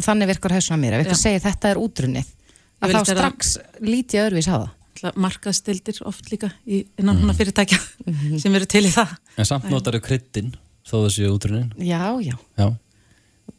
[0.07, 0.97] þannig virkar hausuna mér.
[0.97, 1.23] Ef einhver Já.
[1.23, 2.33] segir þetta er útrunnið,
[2.79, 5.13] að þá strax lít ég öðruvís á það.
[5.15, 7.31] markaðstildir oft líka í, innan mm.
[7.37, 7.77] fyrirtækja
[8.43, 10.49] sem eru til í það En samt notar þau kryddin
[10.83, 12.35] þó þessi útrunin Já, já.
[12.59, 12.65] Já,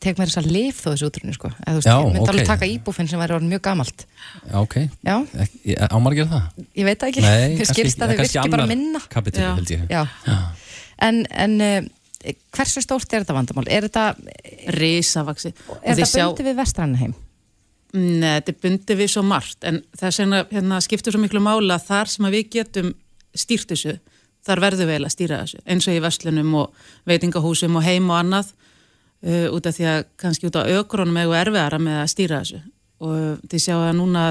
[0.01, 1.49] Tek mér þess að lif þó þessu útrunnið, sko.
[1.61, 2.31] Eða, þú veist, Já, ég myndi ok.
[2.33, 4.05] alveg taka íbúfinn sem væri orðin mjög gamalt.
[4.49, 6.67] já ok Já, Ek- ég- Á maður að gera það?
[6.81, 7.21] ég veit ekki.
[7.61, 9.01] Kannski- skilst að þau virki bara minna.
[9.13, 9.55] Kapitel Já.
[9.59, 10.07] held ég Já.
[11.01, 13.67] En, en uh, hversu stórt er þetta vandamál?
[13.69, 14.07] Er þetta,
[14.77, 17.15] risavaksi er þetta bundið við vestrannaheim?
[17.93, 21.77] Nei, þetta er bundið við svo margt en það sem hérna, skiptir svo miklu mála
[21.81, 22.93] að þar sem við getum
[23.35, 23.97] stýrt þessu
[24.47, 28.07] þar verðum við eiginlega að stýra þessu eins og í verslunum og veitingahúsum og heim
[28.13, 28.53] og annað
[29.27, 32.63] uh, út af því að kannski út á ökronum eða erfiðara með að stýra þessu.
[33.01, 34.25] Og þið sjáu að núna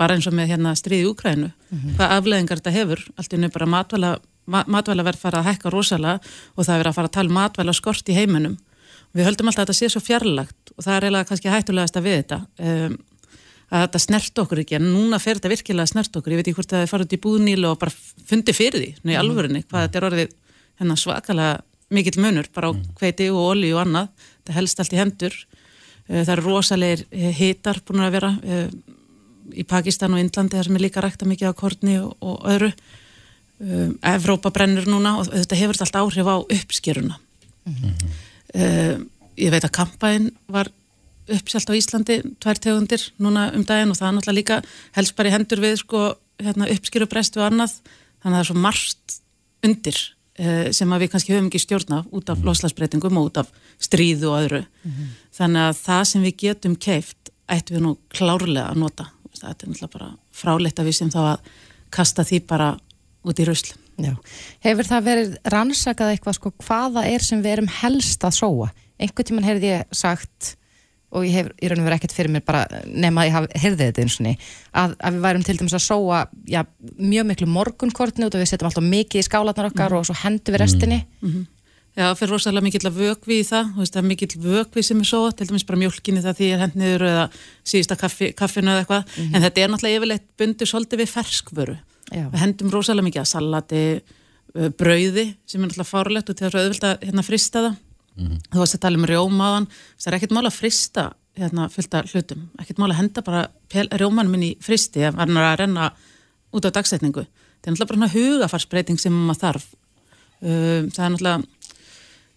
[0.00, 1.50] bara eins og með hérna stríði Úkrænu
[1.96, 3.02] hvað afleðingar þetta hefur.
[3.20, 4.12] Allt innu bara matvæla,
[4.48, 6.20] ma matvæla verð fara að hækka rosalega
[6.54, 8.54] og það er verið að fara að tala um matvæla skort í heiminum.
[9.14, 12.06] Við höldum alltaf að þetta sé svo fjarlagt og það er eiginlega kannski hættulegast að
[12.08, 12.38] við þetta
[12.70, 12.96] um,
[13.74, 14.78] að þetta snert okkur ekki.
[14.78, 16.34] En núna fer þetta virkilega snert okkur.
[16.34, 17.94] Ég veit ekki hvort það er farið út í búðnílu og bara
[18.30, 20.34] fundi fyrir því, nú í alvörinni hvað þetta er orðið
[20.80, 21.62] hérna, svakalega
[21.94, 25.38] mikill munur bara á hveiti og olí og annað það helst allt í hendur.
[26.08, 28.68] Eh, það eru rosalegir eh, hitar búin að vera eh,
[29.56, 32.74] í Pakistan og Indlandi þar sem er líka rækta mikið á korni og, og öðru.
[34.04, 37.14] Evrópa brennur núna og þetta hefur allt áhrif á uppskeruna.
[37.64, 39.04] Um,
[39.38, 40.68] ég veit að kampaðin var
[41.30, 44.58] uppselt á Íslandi tvær tegundir núna um daginn og það er náttúrulega líka
[44.98, 46.02] helst bara í hendur við sko,
[46.42, 47.78] hérna, uppskerubrest og annað.
[48.24, 49.16] Þannig að það er svo margt
[49.64, 50.02] undir
[50.34, 54.38] sem að við kannski höfum ekki stjórna út af loslagsbreytingum og út af stríðu og
[54.40, 54.62] öðru.
[55.36, 59.06] Þannig að það sem við getum keift ættum við nú klárlega að nota.
[59.34, 61.48] Þetta er náttúrulega bara fráleitt að við sem þá að
[61.94, 62.68] kasta því bara
[63.24, 63.74] út í rusl.
[64.00, 64.14] Já.
[64.64, 68.70] Hefur það verið rannsakað eitthvað sko hvaða er sem við erum helst að sóa?
[68.98, 70.54] Einhvern tímann heyrði ég sagt
[71.14, 73.48] og ég hef í raun og verið ekkert fyrir mér bara nema að ég haf,
[73.62, 76.60] heyrði þetta eins og ný að, að við værum til dæmis að sóa já,
[76.98, 80.56] mjög miklu morgunkortni út og við setjum alltaf mikið í skálatnar okkar og svo hendum
[80.56, 81.00] við restinni.
[81.94, 84.98] Já, það fyrir rosalega mikill að vökvi í það, veist, það er mikill vökvi sem
[84.98, 87.26] er svo, til dæmis bara mjólkinni það því er hend niður eða
[87.70, 91.76] síðasta kaffi, kaffinu eða eitthvað, en þetta er náttúrulega yfirleitt bundur svolítið við ferskvöru.
[92.10, 92.24] Já.
[92.32, 96.58] Við hendum rosalega mikið að salati, uh, brauði, sem er náttúrulega fárlegt og til að
[96.64, 97.78] auðvitað að hérna, frista það.
[98.14, 99.64] Þú varst að tala um rjómaðan,
[99.98, 101.04] það er ekkert mál að frista
[101.34, 103.40] hérna, fullt af hlutum, ekkert mál að henda bara
[103.72, 105.88] pel- rjómanum inn í fristi ef hann er að renna
[106.54, 107.24] út á dagsetningu.
[107.26, 109.66] Það er náttúrulega bara svona hugafarsbreyting sem maður þarf.
[110.44, 111.42] Um, það er náttúrulega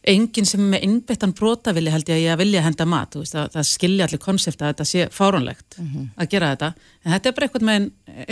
[0.07, 3.17] enginn sem með innbyttan brotavili held ég að vilja henda mat.
[3.19, 5.77] Veist, það, það skilja allir konsept að þetta sé fáránlegt
[6.17, 6.69] að gera þetta.
[7.03, 7.89] En þetta er bara eitthvað með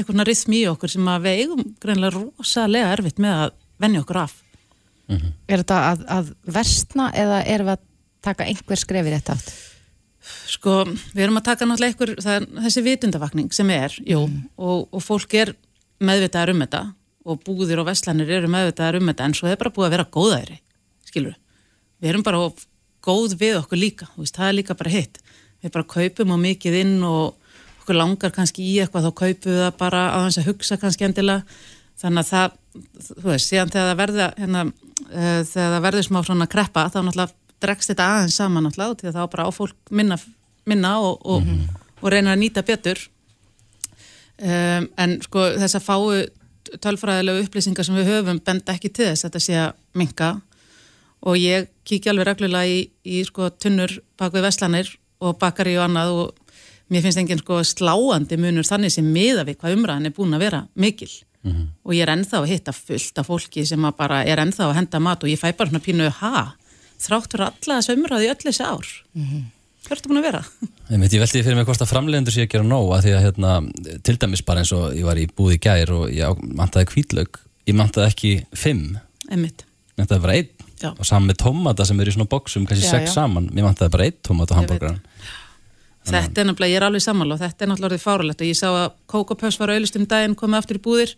[0.07, 3.51] svona rithmi í okkur sem að við eigum greinlega rosalega erfitt með að
[3.83, 4.37] venja okkur af
[5.11, 7.87] Er þetta að, að versna eða erum við að
[8.25, 9.55] taka einhver skref í þetta átt?
[10.49, 10.79] sko,
[11.13, 14.23] við erum að taka náttúrulega einhver það er þessi vitundavakning sem er jú,
[14.57, 15.51] og, og fólk er
[16.01, 16.79] meðvitaðar um þetta
[17.25, 20.07] og búðir og veslanir eru meðvitaðar um þetta en svo er bara búið að vera
[20.17, 20.57] góðæri
[21.05, 21.37] skilur
[22.01, 22.41] við erum bara
[23.05, 25.21] góð við okkur líka veist, það er líka bara hitt.
[25.63, 27.35] Við bara kaupum á mikið inn og
[27.81, 31.07] okkur langar kannski í eitthvað þá kaupum við það bara á þess að hugsa kannski
[31.07, 31.45] endilega.
[31.95, 32.55] Þannig að það,
[33.07, 34.63] þú veist, síðan þegar það verða hérna,
[35.09, 37.35] uh, þegar það verður smá svona kreppa þá náttúrulega
[37.65, 40.17] dregst þetta aðeins saman náttúrulega því að þá bara á fólk minna,
[40.69, 41.51] minna og, og,
[42.01, 42.99] og reyna að nýta betur.
[44.35, 46.25] Um, en sko þess að fáu
[46.83, 50.31] tölfræðilegu upplýsingar sem við höfum benda ekki til þess að þetta sé að minka
[51.25, 54.91] og ég kíkja alveg reglulega í, í sko tunnur bak við veslanir
[55.23, 56.57] og bakari og annað og
[56.91, 60.45] mér finnst engin sko sláandi munur þannig sem miða við hvað umræðan er búin að
[60.45, 61.11] vera mikil
[61.45, 64.77] og ég er ennþá að hitta fullt af fólki sem að bara er ennþá að
[64.79, 66.45] henda mat og ég fæ bara svona pínu ha,
[67.05, 68.87] þrátt fyrir alla þessu umræði öll þessi ár
[69.85, 70.41] hvað ertu búin að vera?
[70.89, 73.25] Ég ég veldi fyrir mig hvort að framleiðendur sé að gera nóg að því að
[73.27, 73.51] hérna,
[74.05, 77.39] til dæmis bara eins og ég var í búði gær og ég mantaði hvítlaug
[77.69, 78.97] ég mantaði ekki fimm
[79.29, 79.65] Einmitt.
[79.97, 80.51] mantaði bara einn
[80.99, 83.13] og saman með tómata sem eru í svona boxum kannski Já, sex já.
[83.21, 84.71] saman, ég mantaði bara einn tómat og Ég veit.
[84.71, 84.99] hambúrgaran
[86.05, 88.57] Þetta er nefnilega, ég er alveg sammála og þetta er náttúrulega orðið fáralegt og ég
[88.59, 91.15] sá að Coco Puffs var auðlust um daginn komið aftur í búðir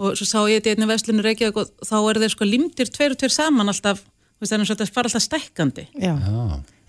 [0.00, 2.88] og svo sá ég þetta í einni verslunni Reykjavík og þá er þeir sko limtir
[2.88, 4.00] tveir og tveir saman alltaf
[4.48, 5.88] það er og þetta fara alltaf stækkandi.
[6.00, 6.14] Já.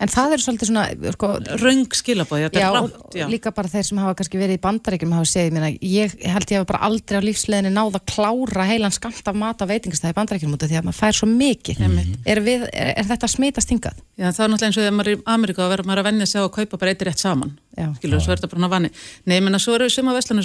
[0.01, 0.83] En það er svolítið svona
[1.13, 1.27] sko,
[1.61, 3.25] röng skilabóði, þetta já, er og rátt já.
[3.29, 6.47] líka bara þeir sem hafa kannski verið í bandaríkjum hafa segið mér að ég held
[6.49, 10.15] ég hafa bara aldrei á lífsleginni náð að klára heilan skamt af mat á veitingastæði
[10.15, 11.77] í bandaríkjum út af því að maður fær svo mikið.
[12.25, 14.01] Er, við, er, er þetta að smitast hingað?
[14.17, 16.09] Já, það er náttúrulega eins og þegar maður er í Ameríku að vera maður að
[16.09, 17.53] venja sig á að kaupa bara eitt rétt saman.
[17.77, 17.87] Já.
[17.95, 18.89] skilur, svo er þetta bara hann að vanni
[19.31, 20.43] Nei, menna, svo eru suma veslanir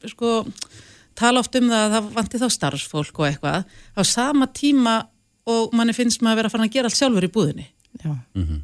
[0.00, 0.30] að maður að sko
[1.20, 3.76] tala oft um það að það vanti þá starfsfólk og eitthvað.
[3.96, 4.96] Á sama tíma
[5.50, 7.66] og manni finnst maður að vera að fara að gera allt sjálfur í búðinni.
[8.00, 8.12] Já.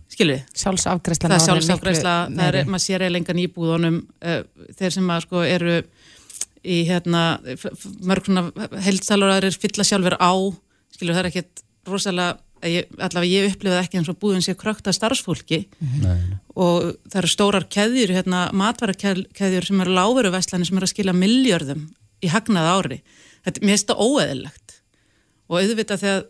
[0.09, 0.43] skilur við?
[0.55, 4.43] Sjálfsafgreislan það er miklu það er, maður sér eiginlega engan í búðunum uh,
[4.79, 5.75] þeir sem að sko eru
[6.63, 7.23] í hérna
[8.07, 10.33] mörg svona heldsalur aðrir fylla sjálfur á.
[10.95, 14.89] Skilur það er ekkert rosalega ég, allavega ég upplifið ekki eins og búðin sé krökt
[14.89, 15.67] af starfsfólki.
[16.57, 21.17] Og það eru stórar keðjur hérna, matværakeðjur sem eru láveru vestlani sem eru að skila
[21.17, 21.89] miljörðum
[22.25, 23.03] í hagnað ári.
[23.47, 24.81] Þetta finnst það óeðilegt
[25.47, 26.25] og auðvitað þegar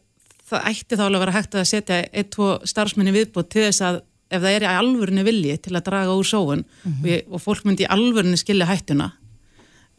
[0.47, 3.85] það ætti þá alveg að vera hægt að setja eitt, tvo starfsmenni viðbútt til þess
[3.87, 7.43] að ef það er í alvörinu vilji til að draga úr sóun og, ég, og
[7.43, 9.13] fólk myndi í alvörinu skilja hættuna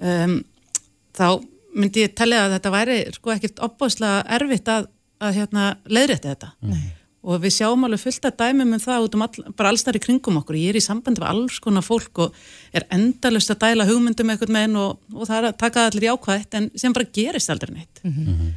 [0.04, 0.42] um,
[1.16, 1.28] þá
[1.78, 4.90] myndi ég tellja að þetta væri sko ekkert opbáslega erfitt að,
[5.24, 6.54] að hérna, leiðrétti þetta.
[6.68, 6.88] Nei.
[7.28, 9.98] og við sjáum alveg fullt að dæmum um það út um all, bara alls þar
[10.00, 10.60] í kringum okkur.
[10.62, 12.38] Ég er í sambandi við alls konar fólk og
[12.72, 16.56] er endalust að dæla hugmyndum eitthvað með og, og það er að taka allir jákvætt
[16.62, 18.00] en sem bara gerist aldrei neitt.
[18.06, 18.56] En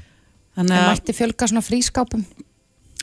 [0.61, 2.23] þannig að mætti fjölga svona frískápum?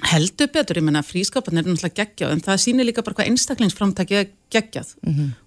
[0.05, 4.17] heldur betur, ég menna frískapan er náttúrulega geggjað en það sýnir líka bara hvað einstaklingsframtæki
[4.19, 4.91] er geggjað.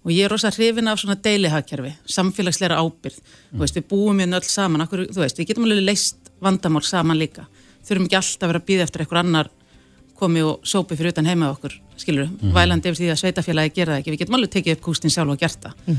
[0.02, 4.40] Og ég er rosa hrifin af svona deilihagkerfi, samfélagsleira ábyrð þú veist, við búum hérna
[4.40, 7.46] öll saman okkur, þú veist, við getum alveg leist vandamál saman líka,
[7.90, 9.50] þurfum ekki alltaf að vera að býða eftir einhver annar
[10.20, 13.94] komi og sópi fyrir utan heima okkur, skilur við vælandi yfir því að sveitafélagi gera
[13.94, 15.94] það ekki, við getum alveg tekið upp kústin sjálf og gert það.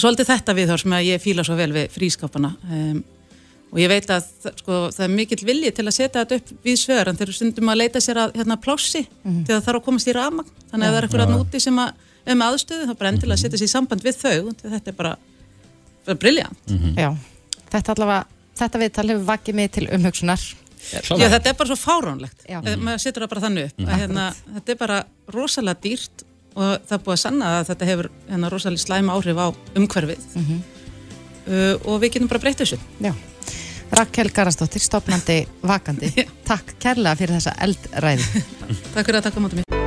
[0.00, 2.98] Svolítið þetta við þar sem að ég fíla svo vel við frískapana um,
[3.68, 4.24] og ég veit að
[4.56, 7.36] sko, það er mikill vilji til að setja þetta upp við svör en þeir eru
[7.36, 9.42] stundum að leita sér að hérna, plássi Mhm.
[9.44, 11.78] þegar það þarf að komast í ramagn þannig að það er eitthvað að núti sem
[11.84, 14.96] að um aðstöðu þá bara endilega að setja sér í samband við þau þetta er
[15.02, 15.12] bara,
[16.08, 17.10] bara briljant Já,
[17.76, 18.24] þetta allavega
[18.58, 20.40] þetta viðtal hefur vakið mig til umhugsunar
[20.88, 22.42] Já, þetta er bara svo fáránlegt.
[22.48, 24.26] Eh, maður setur það bara þannig upp að, hérna,
[24.56, 24.98] þetta er bara
[25.34, 26.26] rosalega dýrt
[26.58, 29.46] og það er búið að sanna að þetta hefur hérna, rosalega slæma áhrif á
[29.78, 30.28] umhverfið.
[31.48, 32.76] Uh, og við getum bara breytt þessu.
[33.00, 33.14] Já.
[33.96, 36.10] Rakel Garastóttir, stopnandi vakandi.
[36.48, 38.44] Takk kærlega fyrir þessa eldræði.
[38.94, 39.78] Takk fyrir að taka mátum mér.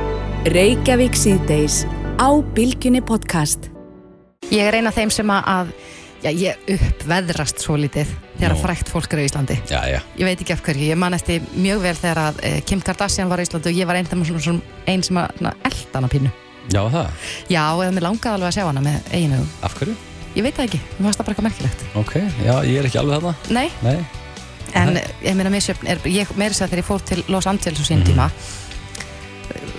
[0.52, 1.82] Reykjavík síðdeis
[2.18, 3.70] á Bilginni podcast.
[4.50, 5.70] Ég er eina af þeim sem að, að
[6.26, 8.10] já, ég uppveðrast svo lítið
[8.42, 8.60] þegar Já.
[8.66, 9.98] frækt fólk er á Íslandi Já, já.
[10.18, 13.30] Ég veit ekki af hverju, ég man eftir mjög vel þegar að eh, Kim Kardashian
[13.30, 16.10] var á Íslandi og ég var einn, svona, svona, einn sem að svona, elda hana
[16.12, 16.32] pínu
[16.72, 17.06] Já, það.
[17.50, 19.94] Já, eða mér langaði alveg að sjá hana með eiginu Af hverju?
[20.36, 22.12] Ég veit það ekki, mér fannst það bara eitthvað merkilegt Ok,
[22.46, 23.34] já, ég er ekki alveg þarna.
[23.52, 23.96] Nei, Nei.
[24.78, 27.82] en eh, ég meina misjöfn er, ég meiri sér þegar ég fór til Los Angeles
[27.82, 28.28] á sín tíma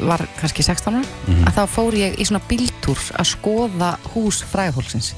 [0.03, 1.45] var kannski 16 ára Mhm.
[1.47, 5.13] að þá fór ég í svona bíltúr að skoða hús fræðafólksins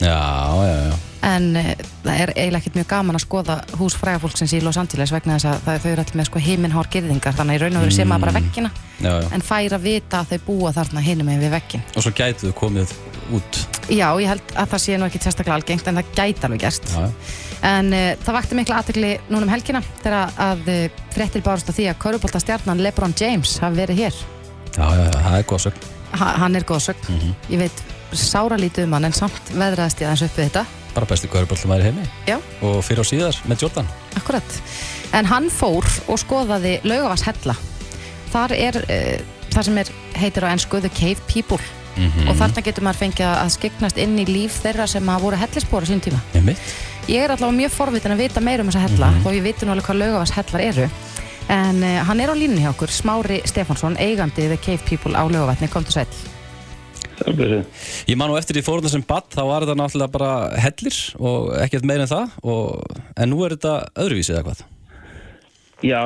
[0.00, 0.14] Já,
[0.62, 0.94] já, já.
[1.26, 1.70] En uh,
[2.04, 5.48] það er eiginlega ekkert mjög gaman að skoða hús fræðafólksins í Los Angeles vegna þess
[5.50, 7.96] að það, þau eru allir með sko heiminhár girðingar þannig að í raun og veru
[7.96, 9.28] sé maður bara veggina Já, já.
[9.34, 12.48] en fær að vita að þau búa þarna hinum með við veggin Og svo gætu
[12.48, 12.94] þau komið
[13.38, 13.60] út.
[13.92, 16.88] Já, ég held að það sé nú ekki sérstaklega algengt en það gæti alveg gerst
[16.94, 17.04] Já.
[17.68, 21.74] En uh, það vakti mikla aðtekli núna um helgina þegar að uh, fréttir bárust af
[21.74, 24.20] því að Körubolta stjarnan LeBron James hafi verið hér.
[24.78, 25.48] Já, já, það er
[26.54, 27.08] er góðsögn.
[27.50, 27.58] Ég
[30.98, 32.04] Bara besti kvöruböllum aðri heimi.
[32.26, 32.40] Já.
[32.66, 33.90] Og fyrir á síðar með Jordan.
[34.18, 34.54] Akkurat.
[35.14, 37.54] En hann fór og skoðaði laugavars hella.
[38.32, 41.62] Þar er uh, það sem er, heitir á ennsku The Cave People
[41.98, 45.40] Mm og þarna getur maður fengið að skiknast inn í líf þeirra sem hafa voru
[45.40, 46.20] hellisbóra sín tíma.
[46.36, 46.70] Ég mitt.
[47.10, 49.74] Ég er allavega mjög forvitin að vita meira um þessa hella þó ég viti nú
[49.74, 50.88] alveg hvað laugavars hellar eru
[51.48, 55.26] en uh, hann er á línunni hjá okkur Smári Stefánsson, eigandi The Cave People á
[55.26, 56.37] laugavatni, kom til sæl
[58.08, 61.52] Ég man nú eftir því fórhundar sem badd, þá var þetta náttúrulega bara hellir og
[61.64, 62.34] ekkert meira en það.
[62.42, 64.66] Og, en nú er þetta öðruvísið eða hvað?
[65.86, 66.02] Já,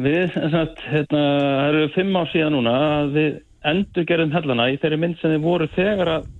[0.00, 3.32] við, sem sagt, hérna, það eru fimm ár síðan núna að við
[3.70, 6.30] endur gerðum hellana í þeirri mynd sem þið voru þegar að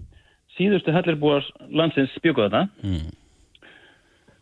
[0.57, 1.45] síðustu hellirbúar
[1.77, 2.63] landsins bjökuð þarna.
[2.81, 3.69] Mm.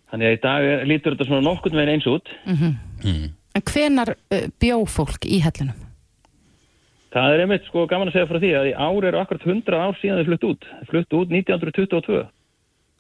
[0.09, 2.31] Þannig að í dag lítur þetta svona nokkurn veginn eins út.
[2.47, 3.27] Mm.
[3.59, 5.88] En hvenar uh, bjó fólk í hellunum?
[7.15, 9.79] Það er einmitt sko gaman að segja frá því að í ár eru akkurat 100
[9.81, 10.67] ár síðan þið flutt út.
[10.91, 12.21] Flutt út 1922.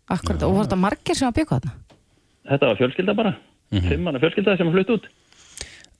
[0.08, 1.74] Akkurat, og voru þetta margir sem að bjöku þarna?
[2.48, 3.34] Þetta var fjölskylda bara.
[3.68, 3.88] Mm -hmm.
[3.92, 5.08] Fimmana fjölskylda sem flutt út.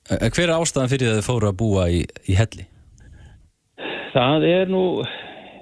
[0.09, 2.65] Hver er ástæðan fyrir að þið fóru að búa í, í helli?
[4.13, 4.83] Það er nú,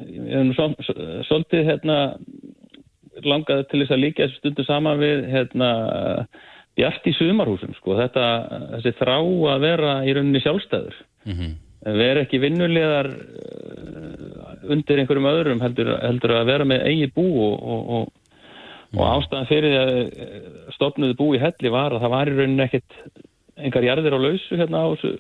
[0.08, 2.16] ég er nú svol- svolítið hérna,
[3.28, 5.70] langaði til þess að líka þessu stundu saman við hérna,
[6.78, 7.98] bjart í sumarhúsum sko.
[8.00, 8.26] þetta,
[8.78, 9.18] þessi þrá
[9.52, 10.96] að vera í rauninni sjálfstæður
[11.86, 13.10] vera ekki vinnulegar
[14.68, 18.38] undir einhverjum öðrum heldur, heldur að vera með eigi bú og, og, og,
[18.98, 22.36] og ástæðan fyrir því að eh, stofnuðu bú í helli var að það var í
[22.38, 23.00] rauninni ekkit
[23.68, 25.12] engar jarðir á lausu hérna á þessu,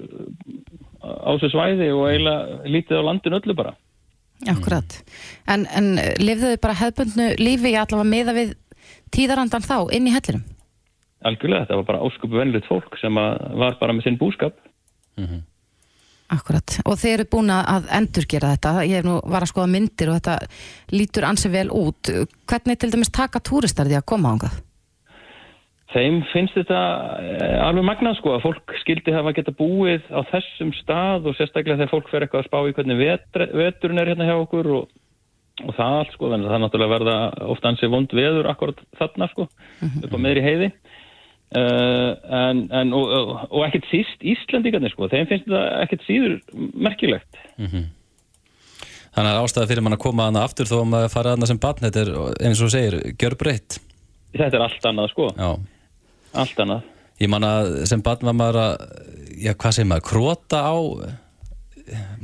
[1.01, 3.78] á þessu svæði og eiginlega lítið á landinu öllu bara
[4.45, 4.99] Akkurat.
[5.49, 8.51] En, en lifðu þið bara hefðbundnu lífi í allavega meða við
[9.16, 10.43] tíðarandan þá inn í hellinum?
[11.26, 14.58] algjörlega, þetta var bara ásköpu venlut fólk sem að var bara með sinn búskap
[16.28, 16.80] Akkurat.
[16.84, 18.72] Og þið eru búin að endurgera þetta.
[18.84, 20.36] Ég nú var að skoða myndir og þetta
[20.92, 22.12] lítur ansi vel út.
[22.52, 24.58] Hvernig til dæmis taka túristar því að koma ángað?
[25.94, 26.80] Þeim finnst þetta
[27.24, 31.80] eh, alveg magnað sko að fólk skildi hafa geta búið á þessum stað og sérstaklega
[31.80, 34.90] þegar fólk fer eitthvað að spá í hvernig vetur, veturinn er hérna hjá okkur og,
[35.64, 37.16] og það allt sko, þannig að það náttúrulega verða
[37.56, 39.48] ofta ansi vond veður akkurat þarna sko,
[39.88, 40.70] upp á meðri heiði.
[41.56, 46.34] Uh, en, en, og, og, og ekkert síst Íslandíkarnir sko, þeim finnst þetta ekkert síður
[46.76, 47.39] merkilegt.
[47.58, 51.62] Þannig að ástæða fyrir mann að koma hana aftur þó að maður fara hana sem
[51.64, 52.12] barn, þetta er
[52.50, 53.80] eins og segir, gjör breytt.
[54.36, 55.48] Þetta er allt annað sko, Já.
[56.43, 56.91] allt annað.
[57.24, 58.76] Ég man að sem barn var maður að,
[59.41, 60.76] já hvað segir maður, króta á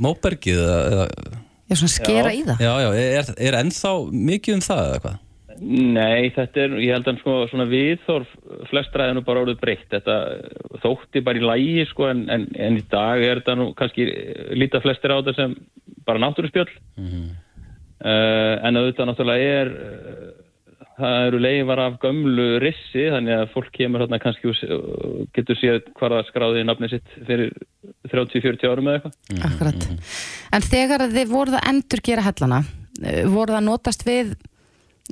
[0.04, 2.60] móbergið eða, eða Já, svona skera í það?
[2.60, 5.14] já, já, er, er ennþá mikið um það eða hvað?
[5.62, 8.30] Nei, þetta er, ég held að sko, svona viðþorf
[8.70, 9.86] flestra er nú bara orðið breytt.
[9.92, 10.16] Þetta
[10.82, 14.06] þótti bara í lægi sko, en, en, en í dag er þetta nú kannski
[14.58, 15.58] líta flestir á þetta sem
[16.06, 16.70] bara náttúruspjöll.
[18.04, 23.70] uh, en auðvitað náttúrulega er, uh, það eru leifar af gömlu rissi, þannig að fólk
[23.74, 27.54] kemur hérna kannski og getur séð hvað það skráði nafnið sitt fyrir
[28.12, 29.46] 30-40 árum eða eitthvað.
[29.50, 29.86] Akkurat.
[30.54, 32.60] En þegar þið voruð að endurgera hellana,
[33.02, 34.36] eh, voruð að notast við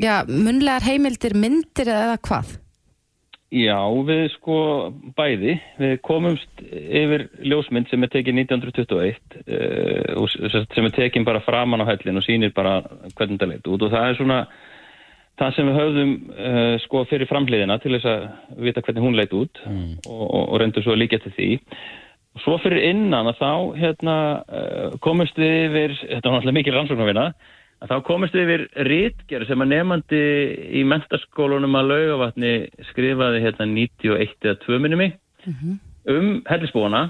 [0.00, 2.58] já, munlegar heimildir, myndir eða hvað?
[3.52, 3.76] Já,
[4.08, 4.58] við sko
[5.12, 11.84] bæði, við komumst yfir ljósmynd sem er tekin 1921 uh, sem er tekin bara framan
[11.84, 12.78] á hællin og sýnir bara
[13.18, 13.84] hvernig það leit út.
[13.84, 14.38] Og það er svona
[15.42, 18.24] það sem við höfðum uh, sko fyrir framhliðina til þess að
[18.64, 21.50] vita hvernig hún leit út og, og, og reyndur svo líka til því.
[22.40, 27.32] Svo fyrir innan að þá hérna uh, komumst við yfir, þetta var náttúrulega mikil rannsóknarvinna
[27.82, 30.22] að þá komist við yfir rítgerð sem að nefandi
[30.78, 32.52] í mentaskólunum að laugavatni
[32.92, 35.10] skrifaði hérna 91 eða 2 minnumi
[36.12, 37.08] um hellisbúana.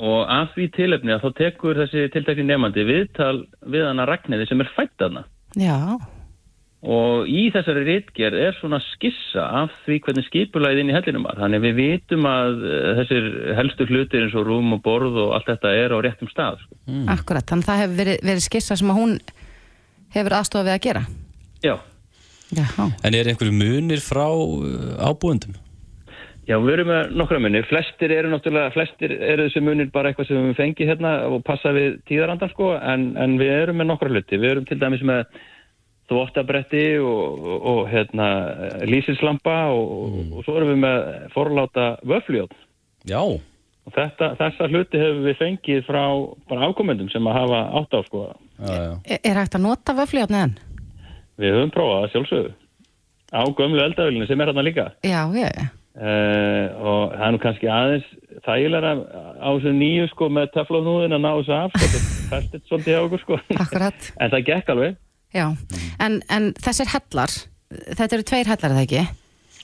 [0.00, 4.64] Og að því tilefni að þá tekur þessi tiltekni nefandi viðtal við hana Ragnæði sem
[4.64, 5.26] er fætt hana
[5.60, 5.76] Já,
[6.84, 11.38] og í þessari rítgerð er svona skissa af því hvernig skipulagið inn í hellinum var.
[11.40, 13.30] Þannig við vitum að eh, þessir
[13.60, 16.76] helstu hlutir eins og rúm og borð og allt þetta er á réttum stað sko.
[17.14, 17.46] akkurat.
[17.48, 19.16] Þannig að það hefur verið, verið skissa sem að hún
[20.14, 21.04] hefur aðstofað við að gera.
[21.64, 21.74] Já
[22.54, 22.64] Já,
[23.02, 25.56] En er einhverju munir frá uh, ábúendum?
[26.44, 27.64] Já, við erum með nokkra munir.
[27.70, 31.72] Flestir eru náttúrulega, flestir eru þessi munir bara eitthvað sem við fengið hérna og passa
[31.72, 34.36] við tíðarandan sko, en, en við erum með nokkra hluti.
[34.36, 35.24] Við erum til dæmis með
[36.12, 38.28] þvottabretti og, og, og hérna,
[38.84, 40.04] lýsilslampa og,
[40.36, 42.52] og svo erum við með forláta vöfljóð.
[43.08, 43.22] Já.
[43.24, 46.04] Og þetta, þessa hluti hefur við fengið frá
[46.50, 48.26] bara afkomendum sem að hafa átt á sko.
[48.58, 48.92] Já, já.
[49.04, 50.52] Er, er hægt að nota vöfljóðni enn?
[51.42, 52.52] Við höfum prófað að sjálfsögðu
[53.34, 54.84] á gömlu eldavölinu sem er hérna líka.
[55.02, 55.64] Já, já, já.
[55.94, 58.06] Uh, og það er nú kannski aðeins
[58.42, 58.92] þægilega
[59.38, 63.02] á þessu nýju sko með teflónúðin að ná þessu af sko, þetta festið svolítið hjá
[63.04, 64.08] okkur sko Akkurat.
[64.24, 64.96] en það gekk alveg,
[65.34, 65.44] Já,
[66.02, 67.36] en, en þessir hellar,
[67.98, 69.04] þetta eru tveir hellar er það ekki?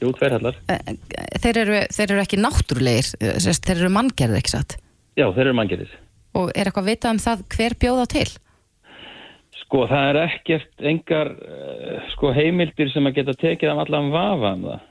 [0.04, 0.94] jú, tveir hallar Eh,
[1.42, 4.76] Þeir eru, þeir eru ekki náttúrulegir, eh, sérst, þeir eru manngerðir ekki satt.
[5.18, 5.98] já, þeir eru manngerðis
[6.38, 8.28] Og er eitthvað vitað um það hver bjóð á til?
[9.70, 14.54] Sko það er ekkert engar uh, sko heimildir sem að geta tekið af allan vafa
[14.56, 14.86] um það.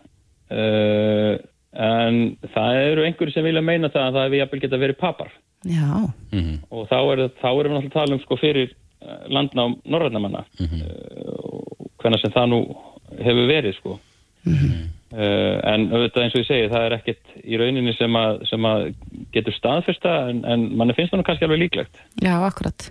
[0.49, 1.33] Uh,
[1.79, 2.19] en
[2.55, 5.33] það eru einhverju sem vilja meina það að það hefur jafnvel geta verið papar.
[5.67, 5.89] Já,
[6.71, 10.45] og þá, er, þá erum við náttúrulega að tala um sko fyrir uh, landnám norrænamanna
[10.61, 10.85] mm
[11.49, 12.59] og hvernig sem það nú
[13.19, 13.97] hefur verið sko.
[15.09, 18.67] Uh, en auðvitað eins og ég segi það er ekkert í rauninni sem að, sem
[18.69, 18.83] að
[19.33, 22.01] getur staðfesta en, en manni finnst það nú kannski alveg líklegt.
[22.21, 22.85] Já, akkurat.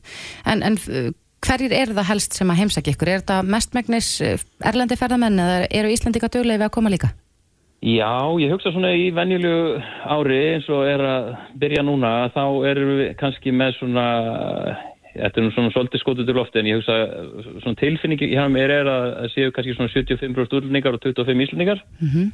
[0.51, 1.12] En, en eh,
[1.45, 3.12] hverjir eru það helst sem að heimsækja ykkur?
[3.12, 7.12] Er þetta mestmægnis eh, erlendi ferðamenn eða eru Íslandika duglega við að koma líka?
[7.78, 8.11] Já,
[8.43, 9.78] ég hugsa svona í venjulegu
[10.11, 11.28] ári eins og er að
[11.62, 14.07] byrja núna þá erum við kannski með svona
[15.14, 16.97] þetta er nú svona svolítið skotið til lofti en ég hugsa
[17.62, 22.32] svona tilfinningi hjá mér er að séu kannski svona 75% útlendingar og 25 íslendingar Mm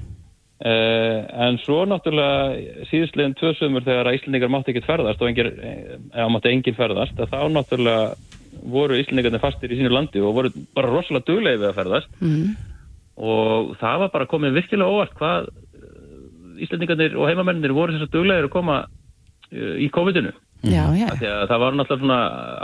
[0.62, 5.48] Uh, en svo náttúrulega síðustlegin tvö sömur þegar að Íslendingar mátti ekkert ferðast og engir,
[6.14, 8.14] eða mátti enginn ferðast þá náttúrulega
[8.62, 12.55] voru Íslendingarnir fastir í sínu landi og voru bara rosalega duglegi við að ferðast mm.
[13.30, 18.14] og það var bara komið virkilega óvart hvað uh, Íslandingarnir og heimamennir voru þess að
[18.16, 20.34] duglegir að koma uh, í COVID-inu.
[20.64, 21.09] Já, já.
[21.20, 22.20] Það var náttúrulega svona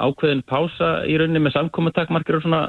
[0.06, 2.62] ákveðin pása í rauninni með samkomatakmarkir og svona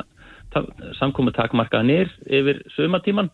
[0.99, 3.31] samkomatakmarkanir yfir sumatíman.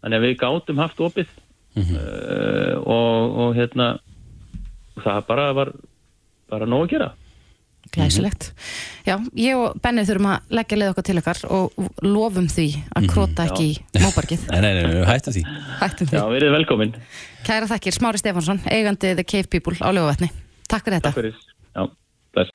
[0.00, 1.28] Þannig að við gátum haft opið
[1.76, 3.90] uh, og, og hérna
[5.02, 5.72] það bara var
[6.48, 7.10] bara nóg að gera.
[7.94, 8.52] Glæsilegt.
[9.06, 12.66] Já, ég og Benni þurfum að leggja leið okkar til okkar og lofum því
[12.96, 14.46] að króta ekki í móbarkið.
[14.52, 15.44] Nei, nei, nei, nei, hættum því
[15.80, 16.16] Hættum því.
[16.20, 16.94] Já, verið velkomin.
[17.48, 20.28] Kæra þakkir, Smári Stefánsson, eigandi The Cave People á Ljóðavatni.
[20.68, 21.12] Takk fyrir þetta.
[21.12, 21.34] Takk fyrir.
[21.74, 21.82] Já,
[22.36, 22.50] bless.